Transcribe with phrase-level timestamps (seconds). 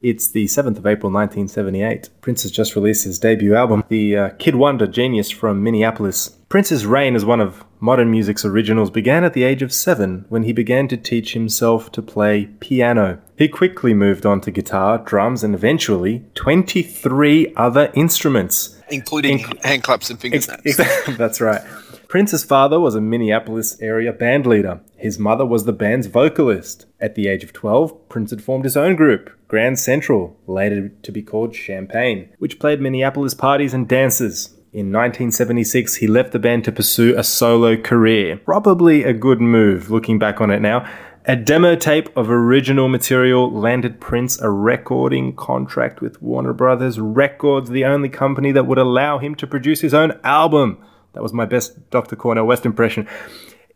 [0.00, 2.10] It's the 7th of April 1978.
[2.20, 6.28] Prince has just released his debut album, The uh, Kid Wonder Genius from Minneapolis.
[6.48, 10.44] Prince's reign as one of modern music's originals began at the age of seven when
[10.44, 13.20] he began to teach himself to play piano.
[13.36, 18.80] He quickly moved on to guitar, drums, and eventually 23 other instruments.
[18.90, 20.78] Including Inc- hand claps and finger snaps.
[20.78, 21.62] ex- That's right.
[22.06, 24.80] Prince's father was a Minneapolis area band leader.
[24.98, 26.86] His mother was the band's vocalist.
[27.00, 31.12] At the age of 12, Prince had formed his own group, Grand Central, later to
[31.12, 34.48] be called Champagne, which played Minneapolis parties and dances.
[34.72, 38.38] In 1976, he left the band to pursue a solo career.
[38.38, 40.84] Probably a good move, looking back on it now.
[41.26, 47.70] A demo tape of original material landed Prince a recording contract with Warner Brothers Records,
[47.70, 50.82] the only company that would allow him to produce his own album.
[51.12, 52.16] That was my best Dr.
[52.16, 53.06] Cornel West impression.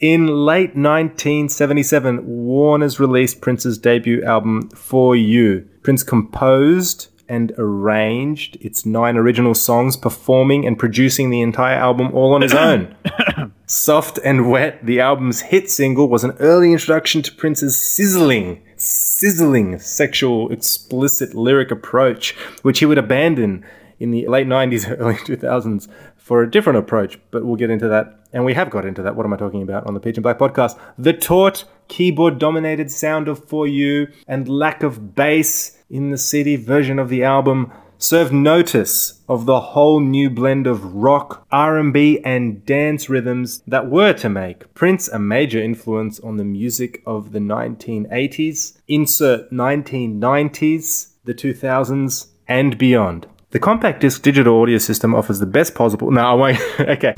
[0.02, 5.68] In late 1977, Warner's released Prince's debut album, For You.
[5.84, 12.34] Prince composed and arranged its nine original songs, performing and producing the entire album all
[12.34, 12.96] on his own.
[13.66, 19.78] Soft and Wet, the album's hit single, was an early introduction to Prince's sizzling, sizzling
[19.78, 23.64] sexual explicit lyric approach, which he would abandon
[24.00, 25.88] in the late 90s, early 2000s
[26.22, 28.20] for a different approach, but we'll get into that.
[28.32, 29.16] And we have got into that.
[29.16, 30.78] What am I talking about on the Peach and Black podcast?
[30.96, 36.56] The taut, keyboard dominated sound of For You and lack of bass in the CD
[36.56, 42.64] version of the album served notice of the whole new blend of rock, R&B and
[42.64, 47.38] dance rhythms that were to make Prince a major influence on the music of the
[47.38, 53.26] 1980s, insert 1990s, the 2000s and beyond.
[53.52, 56.10] The compact disc digital audio system offers the best possible.
[56.10, 56.58] No, I won't.
[56.80, 57.12] okay.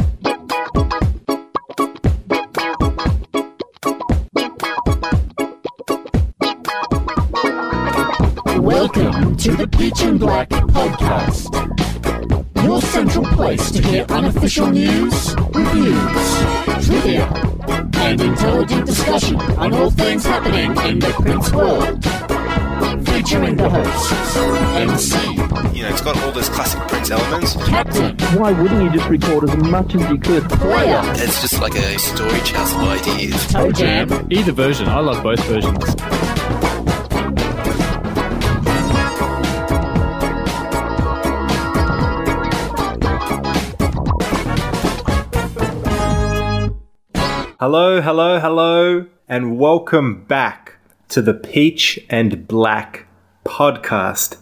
[8.59, 11.55] Welcome to the Peach and Black Podcast.
[12.65, 17.27] Your central place to hear unofficial news, reviews, trivia,
[17.95, 22.34] and intelligent discussion on all things happening in the Prince world.
[23.03, 24.13] Featuring the hosts,
[24.77, 25.33] MC,
[25.77, 27.55] You know, it's got all those classic Prince elements.
[27.67, 30.49] Captain, why wouldn't you just record as much as you could?
[30.49, 33.47] Player, It's just like a storage chest of ideas.
[33.49, 34.87] Toe Jam, Either version.
[34.89, 35.95] I love both versions.
[47.61, 50.74] Hello, hello, hello, and welcome back
[51.15, 53.07] to the Peach and Black
[53.45, 54.37] podcast.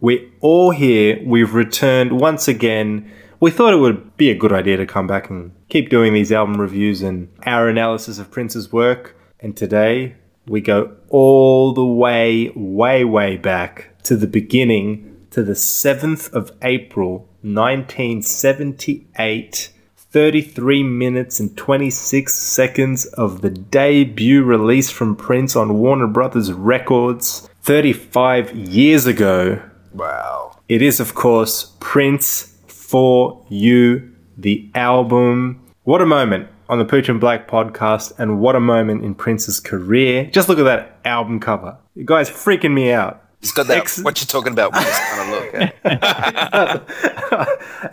[0.00, 1.20] We're all here.
[1.24, 3.08] We've returned once again.
[3.38, 6.32] We thought it would be a good idea to come back and keep doing these
[6.32, 9.16] album reviews and our analysis of Prince's work.
[9.38, 10.16] And today
[10.48, 16.50] we go all the way, way, way back to the beginning, to the 7th of
[16.60, 19.70] April, 1978.
[20.16, 27.46] 33 minutes and 26 seconds of the debut release from Prince on Warner Brothers Records
[27.64, 29.60] 35 years ago.
[29.92, 30.56] Wow.
[30.70, 35.62] It is, of course, Prince for You, the album.
[35.84, 39.60] What a moment on the Pooch and Black podcast, and what a moment in Prince's
[39.60, 40.30] career.
[40.32, 41.76] Just look at that album cover.
[41.94, 43.22] You guys freaking me out.
[43.42, 45.54] It's got that, Ex- what you're talking about, with this kind of look.
[45.54, 45.70] eh?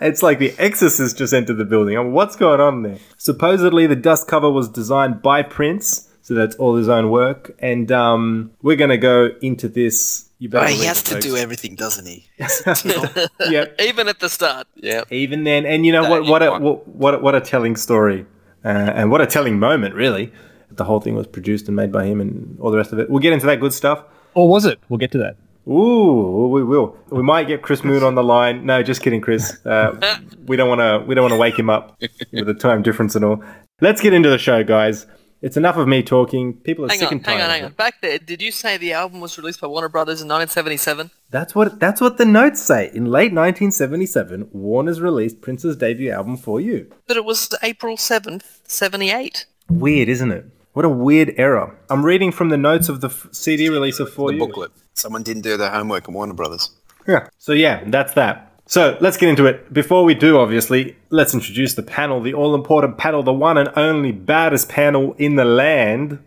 [0.00, 1.96] it's like the Exorcist just entered the building.
[1.98, 2.98] I mean, what's going on there?
[3.18, 7.54] Supposedly, the dust cover was designed by Prince, so that's all his own work.
[7.58, 10.28] And um, we're gonna go into this.
[10.38, 11.26] You better Well, he has it, to folks.
[11.26, 12.26] do everything, doesn't he?
[13.50, 13.80] Yep.
[13.80, 14.66] Even at the start.
[14.74, 15.04] yeah.
[15.10, 16.24] Even then, and you know what?
[16.26, 18.26] What a what, what a, what a telling story,
[18.64, 20.32] uh, and what a telling moment, really.
[20.70, 23.08] The whole thing was produced and made by him, and all the rest of it.
[23.08, 24.02] We'll get into that good stuff.
[24.34, 24.78] Or was it?
[24.88, 25.36] We'll get to that.
[25.66, 26.96] Ooh, we will.
[27.10, 28.66] We might get Chris Moon on the line.
[28.66, 29.64] No, just kidding, Chris.
[29.64, 31.06] Uh, we don't want to.
[31.06, 31.96] We don't want to wake him up
[32.32, 33.42] with the time difference and all.
[33.80, 35.06] Let's get into the show, guys.
[35.40, 36.54] It's enough of me talking.
[36.54, 37.34] People are Hang sick on, and tired.
[37.34, 37.72] hang on, of hang on.
[37.72, 41.10] Back there, did you say the album was released by Warner Brothers in 1977?
[41.30, 41.80] That's what.
[41.80, 42.90] That's what the notes say.
[42.94, 46.90] In late 1977, Warner's released Prince's debut album for you.
[47.06, 49.46] But it was April 7th, 78.
[49.68, 50.46] Weird, isn't it?
[50.74, 51.76] What a weird error.
[51.88, 54.46] I'm reading from the notes of the f- CD release of For The You.
[54.46, 54.70] booklet.
[54.94, 56.70] Someone didn't do their homework at Warner Brothers.
[57.06, 57.28] Yeah.
[57.38, 58.50] So yeah, that's that.
[58.66, 59.72] So let's get into it.
[59.72, 64.10] Before we do, obviously, let's introduce the panel, the all-important panel, the one and only
[64.10, 66.18] baddest panel in the land.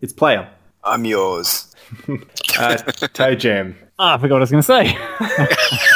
[0.00, 0.48] It's Player,
[0.84, 1.74] I'm yours.
[2.58, 3.76] uh, Toe Jam.
[4.00, 4.96] Ah, I forgot what I was going to say.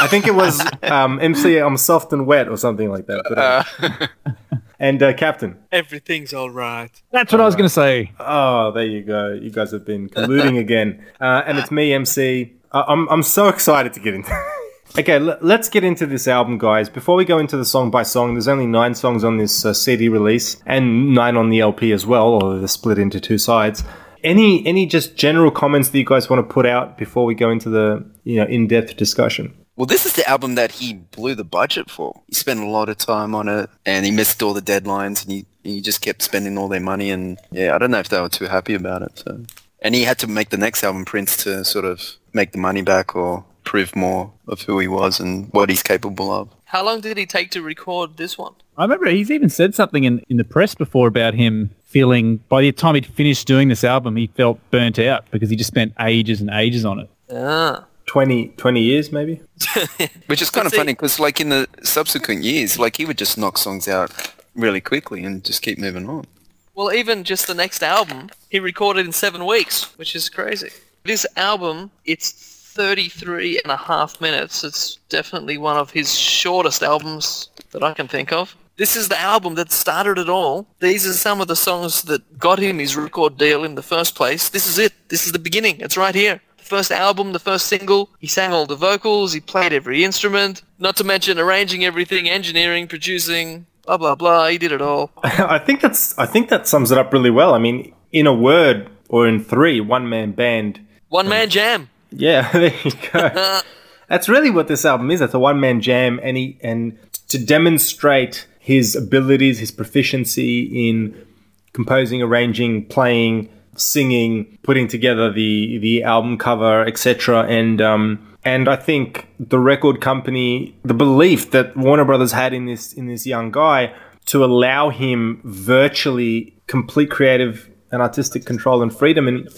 [0.00, 1.58] I think it was um, MC.
[1.58, 3.22] I'm soft and wet or something like that.
[3.28, 5.56] But, uh, and uh, Captain.
[5.70, 7.02] Everything's alright.
[7.12, 8.12] That's what I was going to say.
[8.18, 9.32] Oh, there you go.
[9.32, 11.06] You guys have been colluding again.
[11.20, 12.52] Uh, and it's me, MC.
[12.72, 14.32] I- I'm I'm so excited to get into.
[14.98, 16.88] okay, l- let's get into this album, guys.
[16.88, 19.72] Before we go into the song by song, there's only nine songs on this uh,
[19.72, 23.84] CD release and nine on the LP as well, although they're split into two sides.
[24.24, 27.50] Any any just general comments that you guys want to put out before we go
[27.50, 29.54] into the you know in depth discussion?
[29.82, 32.22] Well, this is the album that he blew the budget for.
[32.28, 35.32] He spent a lot of time on it, and he missed all the deadlines, and
[35.32, 37.10] he, he just kept spending all their money.
[37.10, 39.18] And yeah, I don't know if they were too happy about it.
[39.18, 39.40] So,
[39.80, 42.00] and he had to make the next album, Prince, to sort of
[42.32, 46.30] make the money back or prove more of who he was and what he's capable
[46.30, 46.48] of.
[46.66, 48.54] How long did he take to record this one?
[48.78, 52.60] I remember he's even said something in, in the press before about him feeling by
[52.60, 55.92] the time he'd finished doing this album, he felt burnt out because he just spent
[55.98, 57.10] ages and ages on it.
[57.32, 57.86] Ah.
[58.12, 59.40] 20, 20 years maybe.
[60.26, 63.38] Which is kind of funny because, like, in the subsequent years, like, he would just
[63.38, 64.10] knock songs out
[64.54, 66.26] really quickly and just keep moving on.
[66.74, 70.68] Well, even just the next album, he recorded in seven weeks, which is crazy.
[71.04, 72.32] This album, it's
[72.74, 74.62] 33 and a half minutes.
[74.62, 78.54] It's definitely one of his shortest albums that I can think of.
[78.76, 80.66] This is the album that started it all.
[80.80, 84.14] These are some of the songs that got him his record deal in the first
[84.14, 84.50] place.
[84.50, 84.92] This is it.
[85.08, 85.80] This is the beginning.
[85.80, 86.42] It's right here.
[86.72, 88.08] First album, the first single.
[88.18, 89.34] He sang all the vocals.
[89.34, 90.62] He played every instrument.
[90.78, 94.48] Not to mention arranging everything, engineering, producing, blah blah blah.
[94.48, 95.10] He did it all.
[95.22, 97.52] I think that's I think that sums it up really well.
[97.52, 100.80] I mean, in a word or in three, one man band.
[101.10, 101.90] One man jam.
[102.10, 103.60] Yeah, there you go.
[104.08, 105.20] That's really what this album is.
[105.20, 106.98] It's a one man jam, and he and
[107.28, 111.26] to demonstrate his abilities, his proficiency in
[111.74, 117.42] composing, arranging, playing, singing, putting together the the album cover, etc.
[117.44, 122.66] And um, and I think the record company, the belief that Warner Brothers had in
[122.66, 123.92] this in this young guy
[124.26, 129.48] to allow him virtually complete creative and artistic control and freedom, and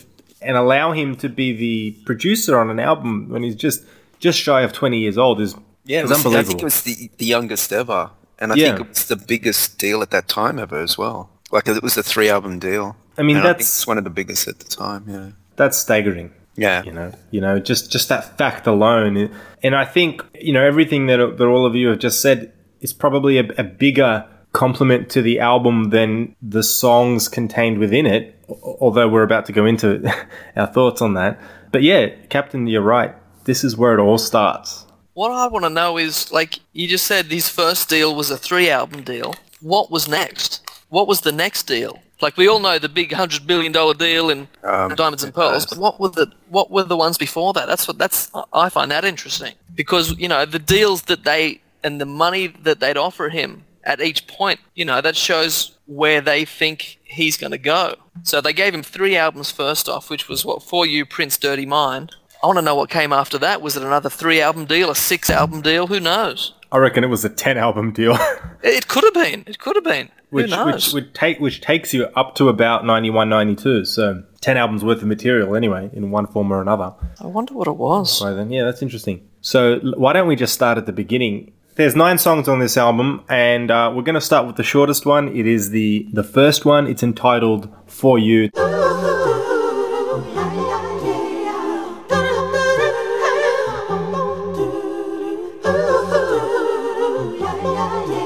[0.43, 3.85] and allow him to be the producer on an album when he's just
[4.21, 6.61] just shy of twenty years old is Yeah, it is was, I think unbelievable.
[6.61, 8.11] it was the, the youngest ever.
[8.39, 8.69] And I Yeah.
[8.77, 11.29] think it was the biggest deal at that time ever as well.
[11.53, 12.97] Like, it was a three album deal.
[13.19, 15.29] I mean, And I think that's- it's one of the biggest at the time, yeah.
[15.57, 16.33] That's staggering.
[16.57, 16.85] Yeah.
[16.85, 19.29] you know you know just just that fact alone
[19.65, 22.93] and i think you know everything that, that all of you have just said is
[22.93, 29.09] probably a, a bigger compliment to the album than the songs contained within it although
[29.09, 30.09] we're about to go into
[30.57, 31.41] our thoughts on that
[31.73, 33.13] but yeah captain you're right
[33.47, 37.07] this is where it all starts What I want to know is, like, you just
[37.07, 39.35] said his first deal was a three album deal.
[39.61, 40.63] What was next?
[40.89, 42.01] What was the next deal?
[42.21, 45.67] Like, we all know the big hundred billion dollar deal in Um, Diamonds and Pearls,
[45.67, 47.67] but what were the what were the ones before that?
[47.67, 52.01] That's what that's I find that interesting because you know the deals that they and
[52.01, 56.45] the money that they'd offer him at each point, you know, that shows where they
[56.45, 57.95] think he's going to go.
[58.23, 61.67] So they gave him three albums first off, which was what For You, Prince, Dirty
[61.67, 62.15] Mind.
[62.43, 63.63] I want to know what came after that.
[63.63, 65.87] Was it another three album deal, a six album deal?
[65.87, 66.55] Who knows?
[66.73, 68.19] i reckon it was a 10 album deal
[68.63, 69.45] It could have been.
[69.47, 70.09] It could have been.
[70.35, 70.75] Which Who knows?
[70.75, 75.01] which would take which takes you up to about 91 92 so 10 albums worth
[75.01, 78.19] of material anyway in one form or another I wonder what it was.
[78.19, 79.27] So then, yeah, that's interesting.
[79.41, 81.53] So why don't we just start at the beginning?
[81.77, 85.07] There's nine songs on this album, and uh, we're going to start with the shortest
[85.07, 85.35] one.
[85.35, 86.87] It is the the first one.
[86.87, 88.51] It's entitled "For You."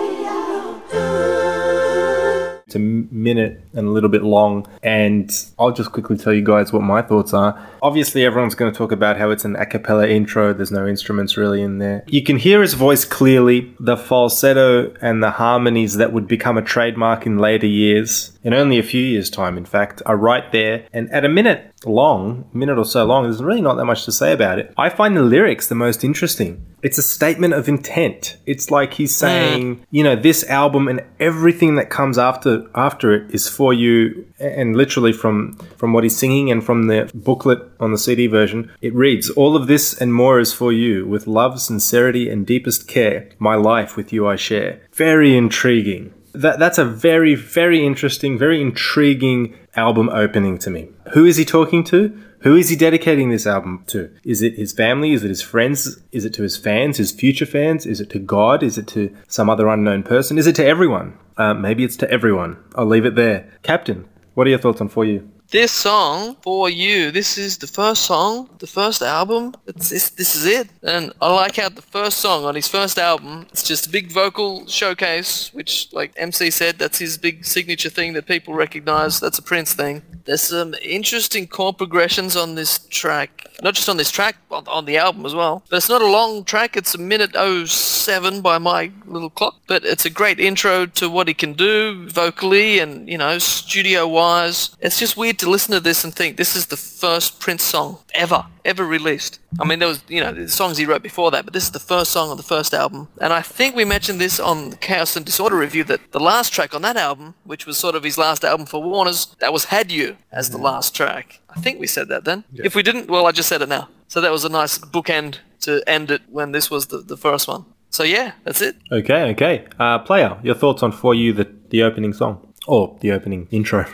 [3.10, 7.02] minute and a little bit long, and I'll just quickly tell you guys what my
[7.02, 7.58] thoughts are.
[7.82, 11.36] Obviously, everyone's going to talk about how it's an a cappella intro, there's no instruments
[11.36, 12.04] really in there.
[12.06, 16.62] You can hear his voice clearly, the falsetto and the harmonies that would become a
[16.62, 20.86] trademark in later years, in only a few years' time, in fact, are right there.
[20.92, 24.12] And at a minute long, minute or so long, there's really not that much to
[24.12, 24.72] say about it.
[24.76, 26.64] I find the lyrics the most interesting.
[26.82, 28.36] It's a statement of intent.
[28.46, 33.34] It's like he's saying, you know, this album and everything that comes after after it
[33.34, 34.26] is for you.
[34.38, 38.70] And literally from from what he's singing and from the booklet on the CD version,
[38.80, 41.04] it reads, "All of this and more is for you.
[41.06, 46.12] With love, sincerity, and deepest care, my life with you I share." Very intriguing.
[46.32, 50.88] That that's a very very interesting, very intriguing album opening to me.
[51.14, 51.98] Who is he talking to?
[52.40, 54.10] Who is he dedicating this album to?
[54.24, 55.12] Is it his family?
[55.12, 56.00] Is it his friends?
[56.12, 57.86] Is it to his fans, his future fans?
[57.86, 58.62] Is it to God?
[58.62, 60.38] Is it to some other unknown person?
[60.38, 61.16] Is it to everyone?
[61.36, 62.56] Uh, maybe it's to everyone.
[62.74, 63.48] I'll leave it there.
[63.62, 65.30] Captain, what are your thoughts on For You?
[65.50, 67.10] This song for you.
[67.10, 69.54] This is the first song, the first album.
[69.66, 70.10] It's this.
[70.10, 70.68] This is it.
[70.82, 73.46] And I like how the first song on his first album.
[73.50, 78.12] It's just a big vocal showcase, which, like MC said, that's his big signature thing
[78.12, 79.20] that people recognize.
[79.20, 80.02] That's a Prince thing.
[80.26, 83.46] There's some interesting chord progressions on this track.
[83.62, 85.64] Not just on this track, on, on the album as well.
[85.70, 86.76] But it's not a long track.
[86.76, 89.56] It's a minute 07 by my little clock.
[89.66, 94.06] But it's a great intro to what he can do vocally and, you know, studio
[94.06, 94.76] wise.
[94.80, 97.98] It's just weird to listen to this and think this is the first Prince song
[98.14, 99.40] ever, ever released.
[99.58, 101.70] I mean, there was, you know, the songs he wrote before that, but this is
[101.70, 103.08] the first song on the first album.
[103.20, 106.52] And I think we mentioned this on the Chaos and Disorder review that the last
[106.52, 109.66] track on that album, which was sort of his last album for Warner's, that was
[109.66, 111.40] Had You as the last track.
[111.48, 112.44] I think we said that then.
[112.54, 113.88] If we didn't, well, I just said it now.
[114.08, 117.48] So that was a nice bookend to end it when this was the, the first
[117.48, 117.64] one.
[117.90, 118.76] So yeah, that's it.
[118.92, 119.66] Okay, okay.
[119.78, 122.44] Uh, player, your thoughts on For You, the, the opening song?
[122.66, 123.86] Or the opening intro?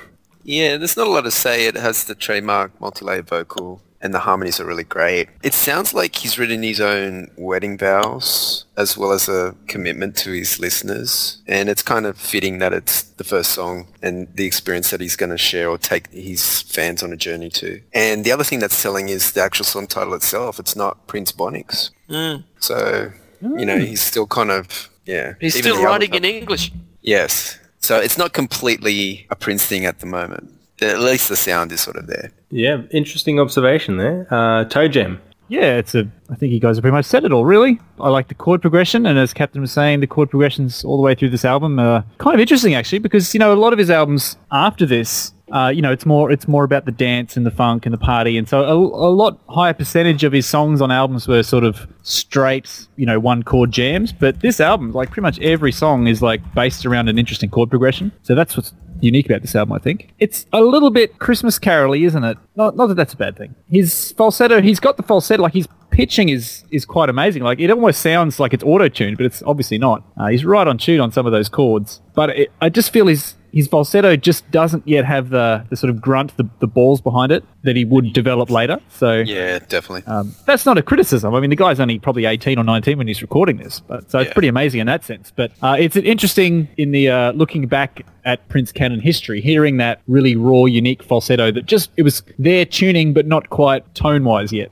[0.45, 1.67] Yeah, there's not a lot to say.
[1.67, 5.31] It has the trademark multi-layered vocal and the harmonies are really great.
[5.43, 10.33] It sounds like he's written his own wedding vows as well as a commitment to
[10.33, 11.39] his listeners.
[11.47, 15.17] And it's kind of fitting that it's the first song and the experience that he's
[15.17, 17.81] going to share or take his fans on a journey to.
[17.95, 20.61] And the other thing that's telling is the actual song title itself.
[20.61, 21.91] It's not Prince Bonix.
[22.11, 22.45] Mm.
[22.61, 23.11] So,
[23.41, 25.33] you know, he's still kind of, yeah.
[25.41, 26.73] He's still writing album- in English.
[27.01, 27.59] Yes.
[27.85, 30.51] So it's not completely a Prince thing at the moment.
[30.81, 32.33] At least the sound is sort of there.
[32.51, 34.27] Yeah, interesting observation there.
[34.31, 35.21] Uh, Toe Jam.
[35.49, 36.11] Yeah, it's a.
[36.31, 37.45] I think you guys have pretty much said it all.
[37.45, 40.97] Really, I like the chord progression, and as Captain was saying, the chord progressions all
[40.97, 43.75] the way through this album are kind of interesting actually, because you know a lot
[43.75, 47.37] of his albums after this, uh, you know, it's more it's more about the dance
[47.37, 50.47] and the funk and the party, and so a, a lot higher percentage of his
[50.47, 54.13] songs on albums were sort of straight, you know, one chord jams.
[54.13, 57.71] But this album, like pretty much every song, is like based around an interesting chord
[57.71, 58.11] progression.
[58.23, 60.15] So that's what's unique about this album, I think.
[60.19, 62.39] It's a little bit Christmas caroly, isn't it?
[62.57, 63.55] Not, not that that's a bad thing.
[63.69, 67.43] His falsetto, he's got the falsetto, like his pitching is is quite amazing.
[67.43, 70.03] Like it almost sounds like it's auto tuned, but it's obviously not.
[70.17, 73.07] Uh, he's right on tune on some of those chords, but it, I just feel
[73.07, 77.01] his his falsetto just doesn't yet have the, the sort of grunt, the, the balls
[77.01, 78.79] behind it that he would develop later.
[78.89, 80.03] So Yeah, definitely.
[80.13, 81.35] um, that's not a criticism.
[81.35, 84.19] I mean, the guy's only probably 18 or 19 when he's recording this, but so
[84.19, 84.33] it's Yeah.
[84.35, 85.33] pretty amazing in that sense.
[85.35, 90.01] But uh, it's interesting in the uh, looking back at Prince canon history, hearing that
[90.09, 94.53] really raw, unique falsetto that just it was there tuning, but not quite tone wise
[94.53, 94.71] yet.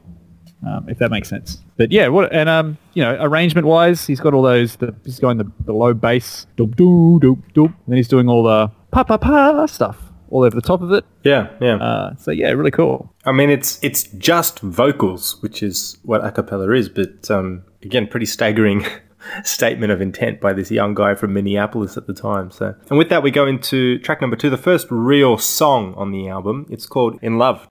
[0.66, 1.58] Um, if that makes sense.
[1.82, 4.76] But yeah, what and um, you know, arrangement wise, he's got all those.
[4.76, 8.28] The, he's going the, the low bass, doop doop doop doop, and then he's doing
[8.28, 9.98] all the pa pa pa stuff
[10.30, 11.04] all over the top of it.
[11.24, 11.78] Yeah, yeah.
[11.78, 13.12] Uh, so yeah, really cool.
[13.24, 18.06] I mean, it's it's just vocals, which is what a cappella is, but um, again,
[18.06, 18.86] pretty staggering
[19.42, 22.52] statement of intent by this young guy from Minneapolis at the time.
[22.52, 26.12] So, and with that, we go into track number two, the first real song on
[26.12, 26.66] the album.
[26.70, 27.66] It's called "In Love."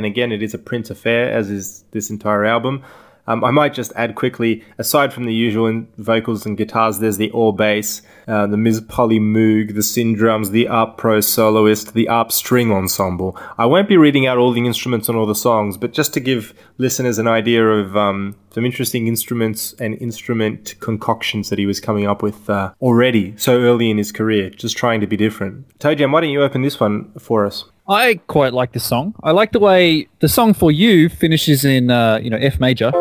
[0.00, 2.82] And again, it is a Prince affair, as is this entire album.
[3.26, 7.18] Um, I might just add quickly, aside from the usual in- vocals and guitars, there's
[7.18, 8.80] the all bass, uh, the Ms.
[8.80, 13.38] Polymoog, the Syndrums, the ARP Pro soloist, the ARP string ensemble.
[13.58, 16.20] I won't be reading out all the instruments on all the songs, but just to
[16.20, 21.78] give listeners an idea of um, some interesting instruments and instrument concoctions that he was
[21.78, 25.78] coming up with uh, already so early in his career, just trying to be different.
[25.78, 27.66] Toe Jam, why don't you open this one for us?
[27.90, 29.16] I quite like this song.
[29.24, 32.92] I like the way the song for you finishes in uh, you know F major.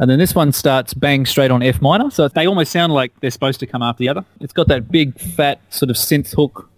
[0.00, 3.12] And then this one starts bang straight on F minor, so they almost sound like
[3.20, 4.24] they're supposed to come after the other.
[4.40, 6.68] It's got that big fat sort of synth hook.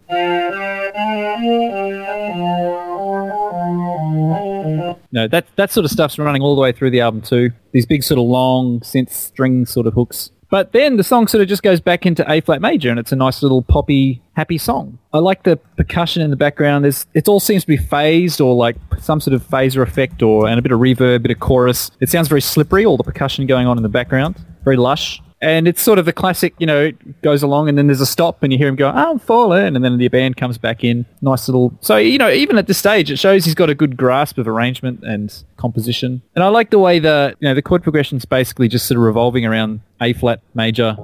[5.12, 7.52] No, that that sort of stuff's running all the way through the album too.
[7.72, 10.30] These big sort of long synth string sort of hooks.
[10.50, 13.12] But then the song sort of just goes back into A flat major, and it's
[13.12, 14.99] a nice little poppy, happy song.
[15.12, 16.85] I like the percussion in the background.
[16.85, 20.49] There's it all seems to be phased or like some sort of phaser effect, or
[20.49, 21.92] and a bit of reverb, a bit of chorus.
[22.00, 22.85] It sounds very slippery.
[22.85, 25.23] All the percussion going on in the background, very lush.
[25.42, 28.06] And it's sort of the classic, you know, it goes along and then there's a
[28.06, 29.75] stop and you hear him go, I'm falling.
[29.75, 31.06] And then the band comes back in.
[31.23, 31.73] Nice little.
[31.80, 34.47] So, you know, even at this stage, it shows he's got a good grasp of
[34.47, 36.20] arrangement and composition.
[36.35, 39.02] And I like the way the, you know, the chord progression's basically just sort of
[39.02, 40.94] revolving around A flat major,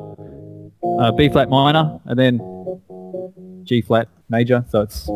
[1.00, 4.66] uh, B flat minor, and then G flat major.
[4.68, 5.06] So it's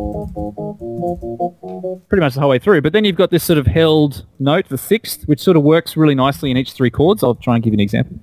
[2.08, 2.80] pretty much the whole way through.
[2.80, 5.94] But then you've got this sort of held note, the sixth, which sort of works
[5.94, 7.22] really nicely in each three chords.
[7.22, 8.18] I'll try and give you an example.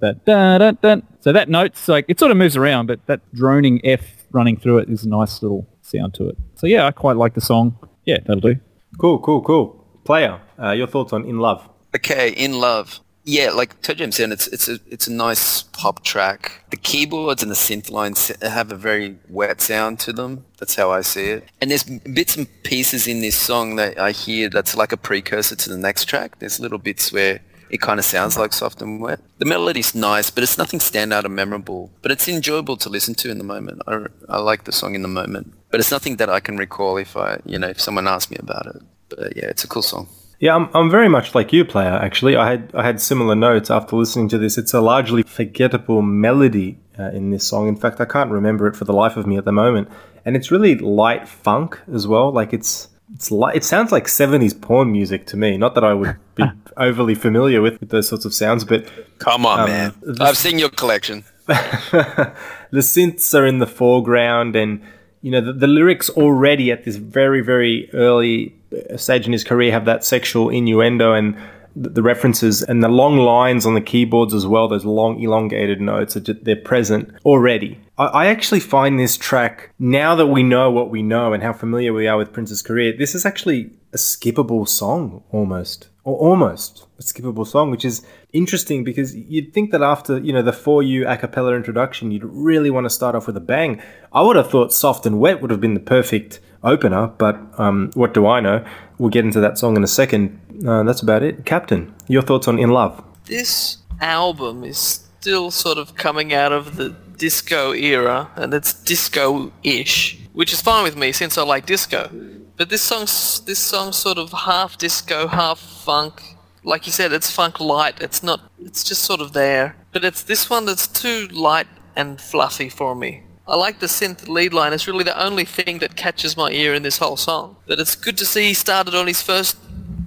[0.00, 0.96] That da da da.
[1.20, 4.78] So that note's like it sort of moves around, but that droning F running through
[4.78, 6.36] it is a nice little sound to it.
[6.56, 7.78] So yeah, I quite like the song.
[8.04, 8.56] Yeah, that'll do.
[8.98, 9.84] Cool, cool, cool.
[10.04, 11.68] Player, uh, your thoughts on In Love?
[11.94, 13.00] Okay, in love.
[13.26, 16.64] Yeah, like Toe Jam said, it's it's a it's a nice pop track.
[16.70, 20.44] The keyboards and the synth lines have a very wet sound to them.
[20.58, 21.44] That's how I see it.
[21.60, 25.56] And there's bits and pieces in this song that I hear that's like a precursor
[25.56, 26.38] to the next track.
[26.38, 29.20] There's little bits where it kind of sounds like soft and wet.
[29.38, 31.90] The melody's nice, but it's nothing standout or memorable.
[32.02, 33.82] But it's enjoyable to listen to in the moment.
[33.86, 36.96] I, I like the song in the moment, but it's nothing that I can recall
[36.96, 38.82] if I you know if someone asked me about it.
[39.08, 40.08] But yeah, it's a cool song.
[40.40, 41.92] Yeah, I'm, I'm very much like you, player.
[41.92, 44.58] Actually, I had I had similar notes after listening to this.
[44.58, 47.68] It's a largely forgettable melody uh, in this song.
[47.68, 49.88] In fact, I can't remember it for the life of me at the moment.
[50.24, 52.32] And it's really light funk as well.
[52.32, 53.56] Like it's it's light.
[53.56, 55.56] It sounds like 70s porn music to me.
[55.56, 56.44] Not that I would be
[56.76, 58.86] overly familiar with, with those sorts of sounds, but
[59.18, 59.94] Come on, Um, man.
[60.02, 61.24] this- I've seen your collection.
[61.46, 62.32] the
[62.80, 64.80] synths are in the foreground and
[65.20, 68.54] you know the, the lyrics already at this very very early
[68.92, 71.36] uh, stage in his career have that sexual innuendo and
[71.76, 76.16] the, references and the long lines on the keyboards as well those long elongated notes
[76.16, 80.70] are ju- they're present already I, I actually find this track now that we know
[80.70, 83.96] what we know and how familiar we are with prince's career this is actually a
[83.96, 89.82] skippable song almost or almost a skippable song, which is interesting because you'd think that
[89.82, 93.26] after you know the for you a cappella introduction, you'd really want to start off
[93.26, 93.82] with a bang.
[94.12, 97.90] I would have thought "Soft and Wet" would have been the perfect opener, but um,
[97.94, 98.64] what do I know?
[98.98, 100.40] We'll get into that song in a second.
[100.66, 101.44] Uh, that's about it.
[101.44, 103.02] Captain, your thoughts on "In Love"?
[103.26, 110.18] This album is still sort of coming out of the disco era, and it's disco-ish,
[110.32, 112.10] which is fine with me since I like disco.
[112.56, 116.22] But this song's this song's sort of half disco, half funk.
[116.62, 118.00] Like you said, it's funk light.
[118.00, 118.40] It's not.
[118.62, 119.76] It's just sort of there.
[119.92, 123.22] But it's this one that's too light and fluffy for me.
[123.46, 124.72] I like the synth lead line.
[124.72, 127.56] It's really the only thing that catches my ear in this whole song.
[127.66, 129.58] But it's good to see he started on his first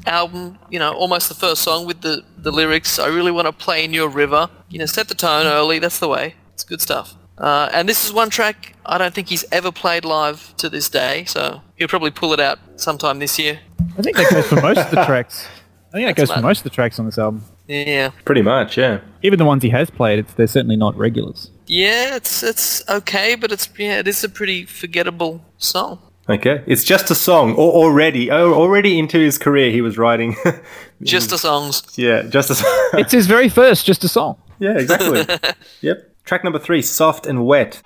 [0.07, 3.51] album, you know, almost the first song with the, the lyrics, I really want to
[3.51, 4.49] play in your river.
[4.69, 6.35] You know, set the tone early, that's the way.
[6.53, 7.15] It's good stuff.
[7.37, 10.89] Uh, and this is one track I don't think he's ever played live to this
[10.89, 13.59] day, so he'll probably pull it out sometime this year.
[13.97, 15.47] I think that goes for most of the tracks.
[15.89, 17.43] I think that goes for most of the tracks on this album.
[17.67, 18.11] Yeah.
[18.25, 19.01] Pretty much, yeah.
[19.21, 21.51] Even the ones he has played, it's, they're certainly not regulars.
[21.67, 25.99] Yeah, it's it's okay, but it's yeah, it is a pretty forgettable song.
[26.29, 27.53] Okay, it's just a song.
[27.55, 30.35] Or already, oh, already into his career, he was writing.
[31.03, 31.83] Just the songs.
[31.95, 32.89] yeah, just a song.
[32.99, 34.35] It's his very first, just a song.
[34.59, 35.25] yeah, exactly.
[35.81, 36.11] yep.
[36.25, 37.81] Track number three, "Soft and Wet."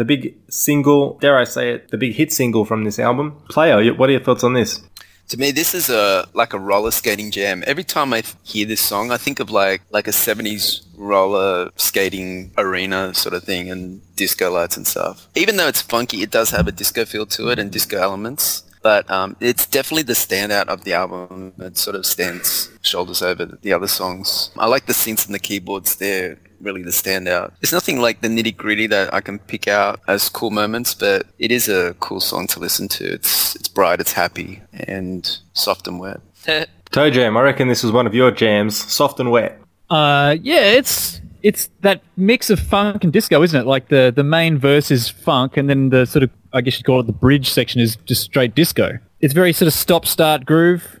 [0.00, 3.36] The big single, dare I say it, the big hit single from this album.
[3.50, 4.80] Player, what are your thoughts on this?
[5.28, 7.62] To me, this is a like a roller skating jam.
[7.66, 12.50] Every time I hear this song, I think of like like a '70s roller skating
[12.56, 15.28] arena sort of thing and disco lights and stuff.
[15.34, 18.62] Even though it's funky, it does have a disco feel to it and disco elements.
[18.82, 21.52] But um, it's definitely the standout of the album.
[21.58, 24.50] It sort of stands shoulders over the other songs.
[24.56, 25.96] I like the synths and the keyboards.
[25.96, 27.52] They're really the standout.
[27.60, 31.26] There's nothing like the nitty gritty that I can pick out as cool moments, but
[31.38, 33.04] it is a cool song to listen to.
[33.12, 36.20] It's it's bright, it's happy, and soft and wet.
[36.90, 38.76] Toe Jam, I reckon this was one of your jams.
[38.76, 39.60] Soft and wet.
[39.88, 43.66] Uh, yeah, it's it's that mix of funk and disco, isn't it?
[43.66, 46.86] Like the the main verse is funk, and then the sort of I guess you'd
[46.86, 48.98] call it the bridge section is just straight disco.
[49.20, 51.00] It's very sort of stop start groove.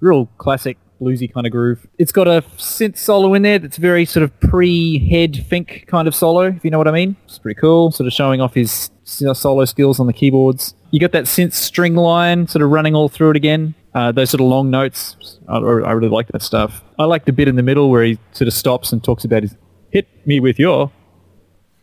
[0.00, 1.86] Real classic bluesy kind of groove.
[1.98, 6.14] It's got a synth solo in there that's very sort of pre-head think kind of
[6.14, 7.16] solo, if you know what I mean.
[7.24, 10.74] It's pretty cool, sort of showing off his solo skills on the keyboards.
[10.90, 13.74] You got that synth string line sort of running all through it again.
[13.94, 15.38] Uh, those sort of long notes.
[15.48, 16.82] I, I really like that stuff.
[16.98, 19.42] I like the bit in the middle where he sort of stops and talks about
[19.42, 19.56] his
[19.90, 20.92] hit me with your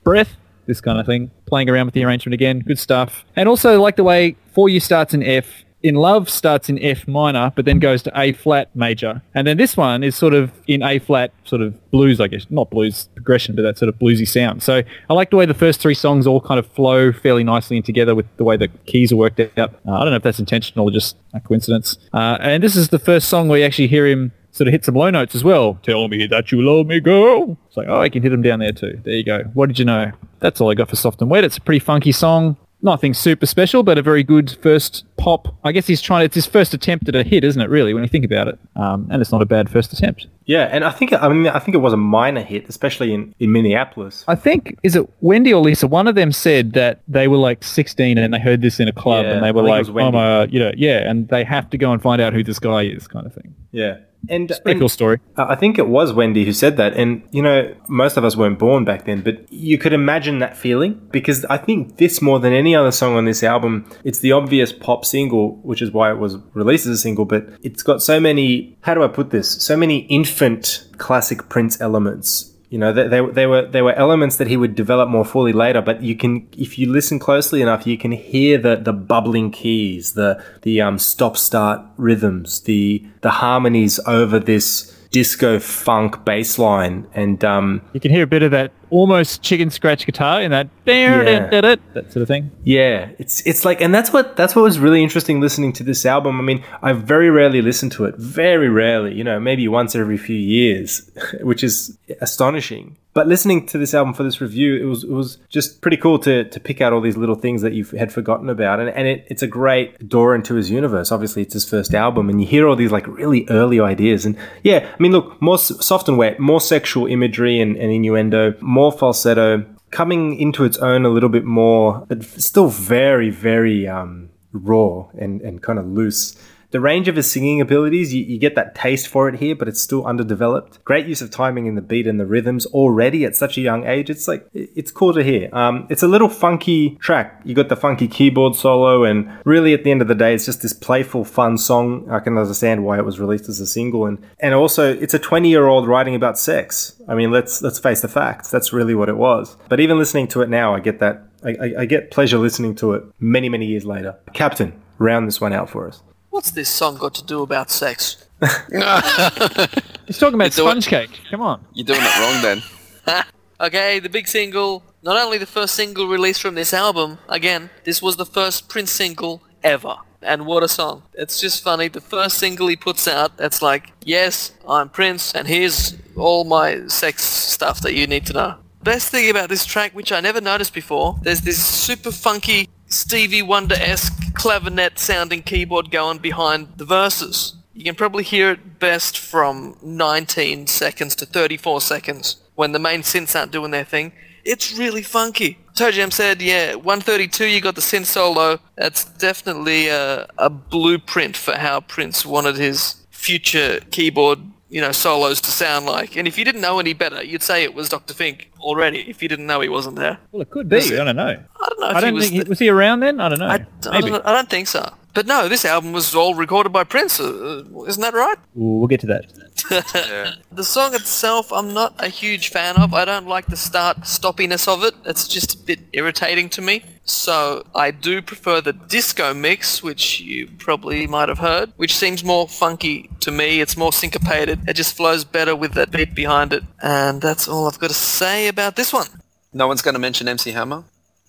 [0.04, 1.32] breath, this kind of thing.
[1.48, 3.26] Playing around with the arrangement again, good stuff.
[3.36, 7.08] And also like the way For You starts in F, In Love starts in F
[7.08, 9.22] minor, but then goes to A flat major.
[9.36, 12.48] And then this one is sort of in A flat sort of blues, I guess.
[12.50, 14.64] Not blues progression, but that sort of bluesy sound.
[14.64, 17.78] So I like the way the first three songs all kind of flow fairly nicely
[17.78, 19.76] in together with the way the keys are worked out.
[19.88, 22.00] Uh, I don't know if that's intentional or just a coincidence.
[22.12, 24.86] Uh, and this is the first song where you actually hear him sort of hit
[24.86, 25.78] some low notes as well.
[25.84, 27.60] Tell me that you love me, girl.
[27.68, 29.00] It's like, oh, I can hit them down there too.
[29.04, 29.44] There you go.
[29.54, 30.12] What did you know?
[30.40, 31.44] That's all I got for Soft and Wet.
[31.44, 32.58] It's a pretty funky song.
[32.86, 35.56] Nothing super special, but a very good first pop.
[35.64, 36.24] I guess he's trying.
[36.24, 37.68] It's his first attempt at a hit, isn't it?
[37.68, 40.28] Really, when you think about it, um, and it's not a bad first attempt.
[40.46, 43.34] Yeah, and I think I mean I think it was a minor hit, especially in,
[43.40, 44.24] in Minneapolis.
[44.28, 45.88] I think is it Wendy or Lisa?
[45.88, 48.94] One of them said that they were like 16 and they heard this in a
[48.94, 51.72] club Yeah, and they were like, was "Oh my, you know, yeah," and they have
[51.72, 53.56] to go and find out who this guy is, kind of thing.
[53.72, 53.98] Yeah,
[54.30, 55.20] and, Pretty and cool story.
[55.38, 58.36] I I think it was Wendy who said that, and you know most of us
[58.36, 62.40] weren't born back then, but you could imagine that feeling because I think this more
[62.40, 66.12] than any other song on this album, it's the obvious pop single, which is why
[66.12, 68.78] it was released as a single, but it's got so many.
[68.82, 69.52] How do I put this?
[69.64, 72.55] So many infant classic Prince elements.
[72.76, 75.82] You know, they, they, were they were elements that he would develop more fully later.
[75.82, 80.12] But you can, if you listen closely enough, you can hear the the bubbling keys,
[80.12, 87.08] the the um, stop start rhythms, the the harmonies over this disco funk bass line,
[87.14, 90.68] and um, You can hear a bit of that almost chicken scratch guitar in that
[90.86, 91.50] Yeah.
[91.50, 91.80] that
[92.12, 92.52] sort of thing.
[92.64, 96.06] Yeah, it's it's like, and that's what that's what was really interesting listening to this
[96.06, 96.40] album.
[96.40, 99.14] I mean, I very rarely listen to it, very rarely.
[99.14, 101.10] You know, maybe once every few years,
[101.42, 102.98] which is astonishing.
[103.14, 106.20] But listening to this album for this review, it was it was just pretty cool
[106.20, 109.08] to to pick out all these little things that you had forgotten about, and and
[109.08, 111.14] it, it's a great door into his universe.
[111.14, 114.36] Obviously, it's his first album, and you hear all these like really early ideas, and
[114.64, 118.92] yeah, I mean, look, more soft and wet, more sexual imagery and, and innuendo, more
[118.92, 125.08] falsetto, coming into its own a little bit more, but still very, very um, raw
[125.18, 126.36] and, and kind of loose.
[126.76, 129.70] The range of his singing abilities, you, you get that taste for it here, but
[129.70, 130.84] it's still underdeveloped.
[130.84, 133.88] Great use of timing in the beat and the rhythms already at such a young
[133.88, 134.10] age.
[134.10, 135.48] It's like, it's cool to hear.
[135.54, 137.40] Um, it's a little funky track.
[137.46, 140.44] You got the funky keyboard solo, and really at the end of the day, it's
[140.44, 142.10] just this playful, fun song.
[142.12, 144.06] I can understand why it was released as a single.
[144.06, 147.02] And, and also, it's a 20 year old writing about sex.
[147.08, 148.52] I mean, let's, let's face the facts.
[148.52, 149.56] That's really what it was.
[149.70, 151.24] But even listening to it now, I get that.
[151.42, 154.18] I, I, I get pleasure listening to it many, many years later.
[154.34, 156.04] Captain, round this one out for us.
[156.36, 158.26] What's this song got to do about sex?
[158.42, 160.70] He's talking about You do it.
[160.70, 161.22] sponge cake.
[161.32, 161.64] Come on.
[161.74, 163.24] You're doing it wrong then.
[163.62, 164.84] Okay, the big single.
[165.02, 168.92] Not only the first single released from this album, again, this was the first Prince
[168.92, 169.96] single ever.
[170.22, 171.04] And what a song.
[171.14, 171.88] It's just funny.
[171.88, 176.86] The first single he puts out, that's like, yes, I'm Prince, and here's all my
[176.88, 178.56] sex stuff that you need to know.
[178.84, 183.42] Best thing about this track, which I never noticed before, there's this super funky Stevie
[183.42, 187.56] Wonder-esque clavinet sounding keyboard going behind the verses.
[187.74, 193.02] You can probably hear it best from 19 seconds to 34 seconds when the main
[193.02, 194.14] synths aren't doing their thing.
[194.46, 195.58] It's really funky.
[195.76, 198.60] Toe Jam said, yeah, 132, you got the synth solo.
[198.78, 204.40] That's definitely a, a blueprint for how Prince wanted his future keyboard,
[204.76, 206.18] you know, solos to sound like.
[206.18, 208.14] And if you didn't know any better, you'd say it was Dr.
[208.14, 210.18] Fink already, if you didn't know he wasn't there.
[210.34, 210.76] Well, it could be.
[210.78, 211.24] I don't know.
[211.24, 213.22] I don't know if I don't he was think the- was he around then.
[213.22, 213.48] I don't know.
[213.48, 214.10] I, I, Maybe.
[214.12, 214.84] don't, I don't think so.
[215.16, 217.22] But no, this album was all recorded by Prince.
[217.22, 218.38] Uh, isn't that right?
[218.54, 219.26] We'll get to that.
[220.52, 222.94] The song itself, I'm not a huge fan of.
[222.94, 224.94] I don't like the start stoppiness of it.
[225.06, 226.84] It's just a bit irritating to me.
[227.06, 232.24] So I do prefer the disco mix, which you probably might have heard, which seems
[232.24, 233.62] more funky to me.
[233.62, 234.68] It's more syncopated.
[234.68, 236.64] It just flows better with that beat behind it.
[236.82, 239.08] And that's all I've got to say about this one.
[239.54, 240.84] No one's going to mention MC Hammer.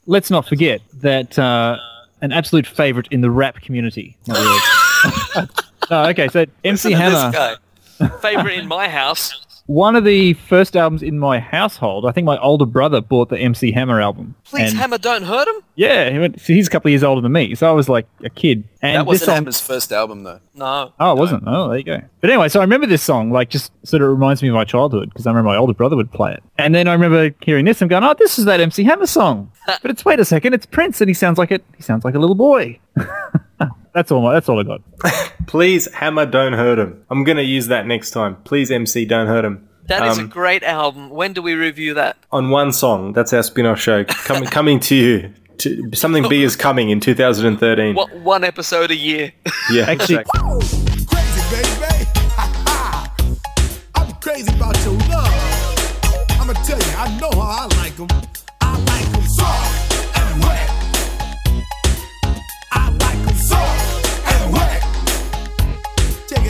[0.07, 1.79] Let's not forget that uh,
[2.20, 4.16] an absolute favorite in the rap community.
[4.26, 5.46] Not really.
[5.46, 5.46] no,
[5.90, 6.29] oh, okay.
[6.29, 7.31] So MC Hammer.
[7.31, 7.57] This guy.
[8.20, 9.33] Favorite in my house.
[9.64, 12.05] one of the first albums in my household.
[12.05, 14.35] I think my older brother bought the MC Hammer album.
[14.44, 15.55] Please, And- Hammer, don't hurt him.
[15.76, 17.88] Yeah, he went, so he's a couple of years older than me, so I was
[17.88, 18.64] like a kid.
[18.83, 20.40] And That wasn't song, Hammer's first album though.
[20.55, 20.92] No.
[21.00, 21.44] Oh, it wasn't.
[21.46, 22.02] Oh, there you go.
[22.20, 24.64] But anyway, so I remember this song, like, just sort of reminds me of my
[24.64, 26.42] childhood because I remember my older brother would play it.
[26.59, 29.50] And then I remember hearing this and going, oh, this is that MC Hammer song.
[29.66, 31.64] But it's, wait a second, it's Prince and he sounds like it.
[31.76, 32.79] He sounds like a little boy.
[33.94, 34.22] that's all.
[34.22, 34.81] My, that's all I got.
[35.46, 37.05] Please, Hammer, don't hurt him.
[37.11, 38.37] I'm gonna use that next time.
[38.44, 39.68] Please, MC, don't hurt him.
[39.88, 41.11] That is Um, a great album.
[41.11, 42.16] When do we review that?
[42.33, 43.12] on one song.
[43.12, 45.33] That's our spin-off show coming coming to you.
[45.59, 47.94] To, something big is coming in 2013.
[47.94, 49.33] What, one episode a year.
[49.70, 50.95] Yeah, Actually- exactly.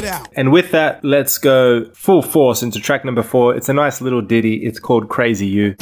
[0.06, 0.28] Out.
[0.36, 3.54] And with that, let's go full force into track number four.
[3.56, 4.64] It's a nice little ditty.
[4.64, 5.76] It's called Crazy You.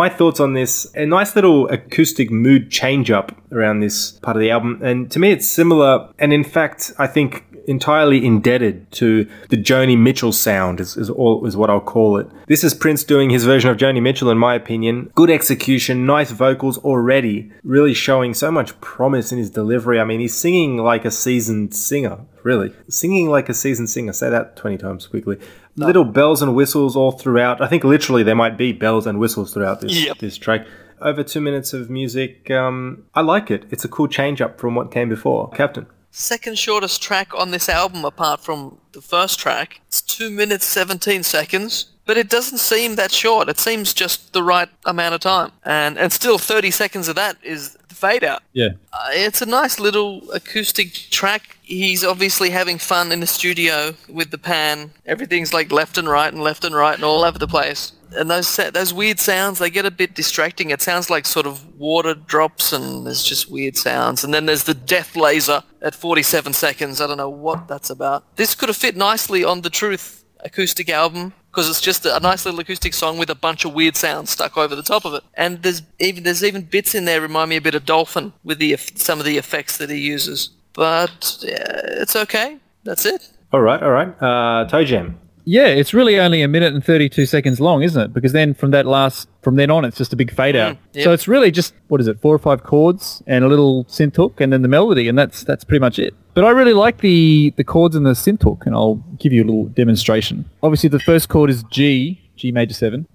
[0.00, 4.40] My thoughts on this, a nice little acoustic mood change up around this part of
[4.40, 4.80] the album.
[4.82, 6.08] And to me, it's similar.
[6.18, 11.46] And in fact, I think entirely indebted to the Joni Mitchell sound, is, is, all,
[11.46, 12.26] is what I'll call it.
[12.46, 15.10] This is Prince doing his version of Joni Mitchell, in my opinion.
[15.14, 20.00] Good execution, nice vocals already, really showing so much promise in his delivery.
[20.00, 22.72] I mean, he's singing like a seasoned singer, really.
[22.88, 24.14] Singing like a seasoned singer.
[24.14, 25.38] Say that 20 times quickly.
[25.86, 27.60] Little bells and whistles all throughout.
[27.60, 30.18] I think literally there might be bells and whistles throughout this, Yep.
[30.18, 30.66] this track.
[31.00, 32.50] Over two minutes of music.
[32.50, 33.64] Um, I like it.
[33.70, 35.48] It's a cool change up from what came before.
[35.50, 35.86] Captain.
[36.10, 39.80] Second shortest track on this album, apart from the first track.
[39.88, 43.48] It's two minutes seventeen seconds, but it doesn't seem that short.
[43.48, 47.36] It seems just the right amount of time, and and still thirty seconds of that
[47.44, 48.42] is fade out.
[48.52, 48.70] Yeah.
[48.92, 51.58] Uh, it's a nice little acoustic track.
[51.62, 54.92] He's obviously having fun in the studio with the pan.
[55.06, 57.92] Everything's like left and right and left and right and all over the place.
[58.16, 60.70] And those sa- those weird sounds, they get a bit distracting.
[60.70, 64.24] It sounds like sort of water drops and there's just weird sounds.
[64.24, 67.00] And then there's the death laser at 47 seconds.
[67.00, 68.36] I don't know what that's about.
[68.36, 72.44] This could have fit nicely on the Truth acoustic album because it's just a nice
[72.44, 75.22] little acoustic song with a bunch of weird sounds stuck over the top of it.
[75.34, 78.58] And there's even there's even bits in there remind me a bit of Dolphin with
[78.58, 80.50] the some of the effects that he uses.
[80.72, 82.58] But yeah, it's okay.
[82.84, 83.28] That's it.
[83.52, 84.08] All right, all right.
[84.22, 85.18] Uh, Toe Jam.
[85.44, 88.12] Yeah, it's really only a minute and 32 seconds long, isn't it?
[88.12, 90.76] Because then from that last, from then on, it's just a big fade out.
[90.92, 91.04] yep.
[91.04, 94.14] So it's really just, what is it, four or five chords and a little synth
[94.14, 96.14] hook and then the melody, and that's that's pretty much it.
[96.34, 99.42] But I really like the, the chords and the synth hook, and I'll give you
[99.42, 100.48] a little demonstration.
[100.62, 103.06] Obviously, the first chord is G, G major 7.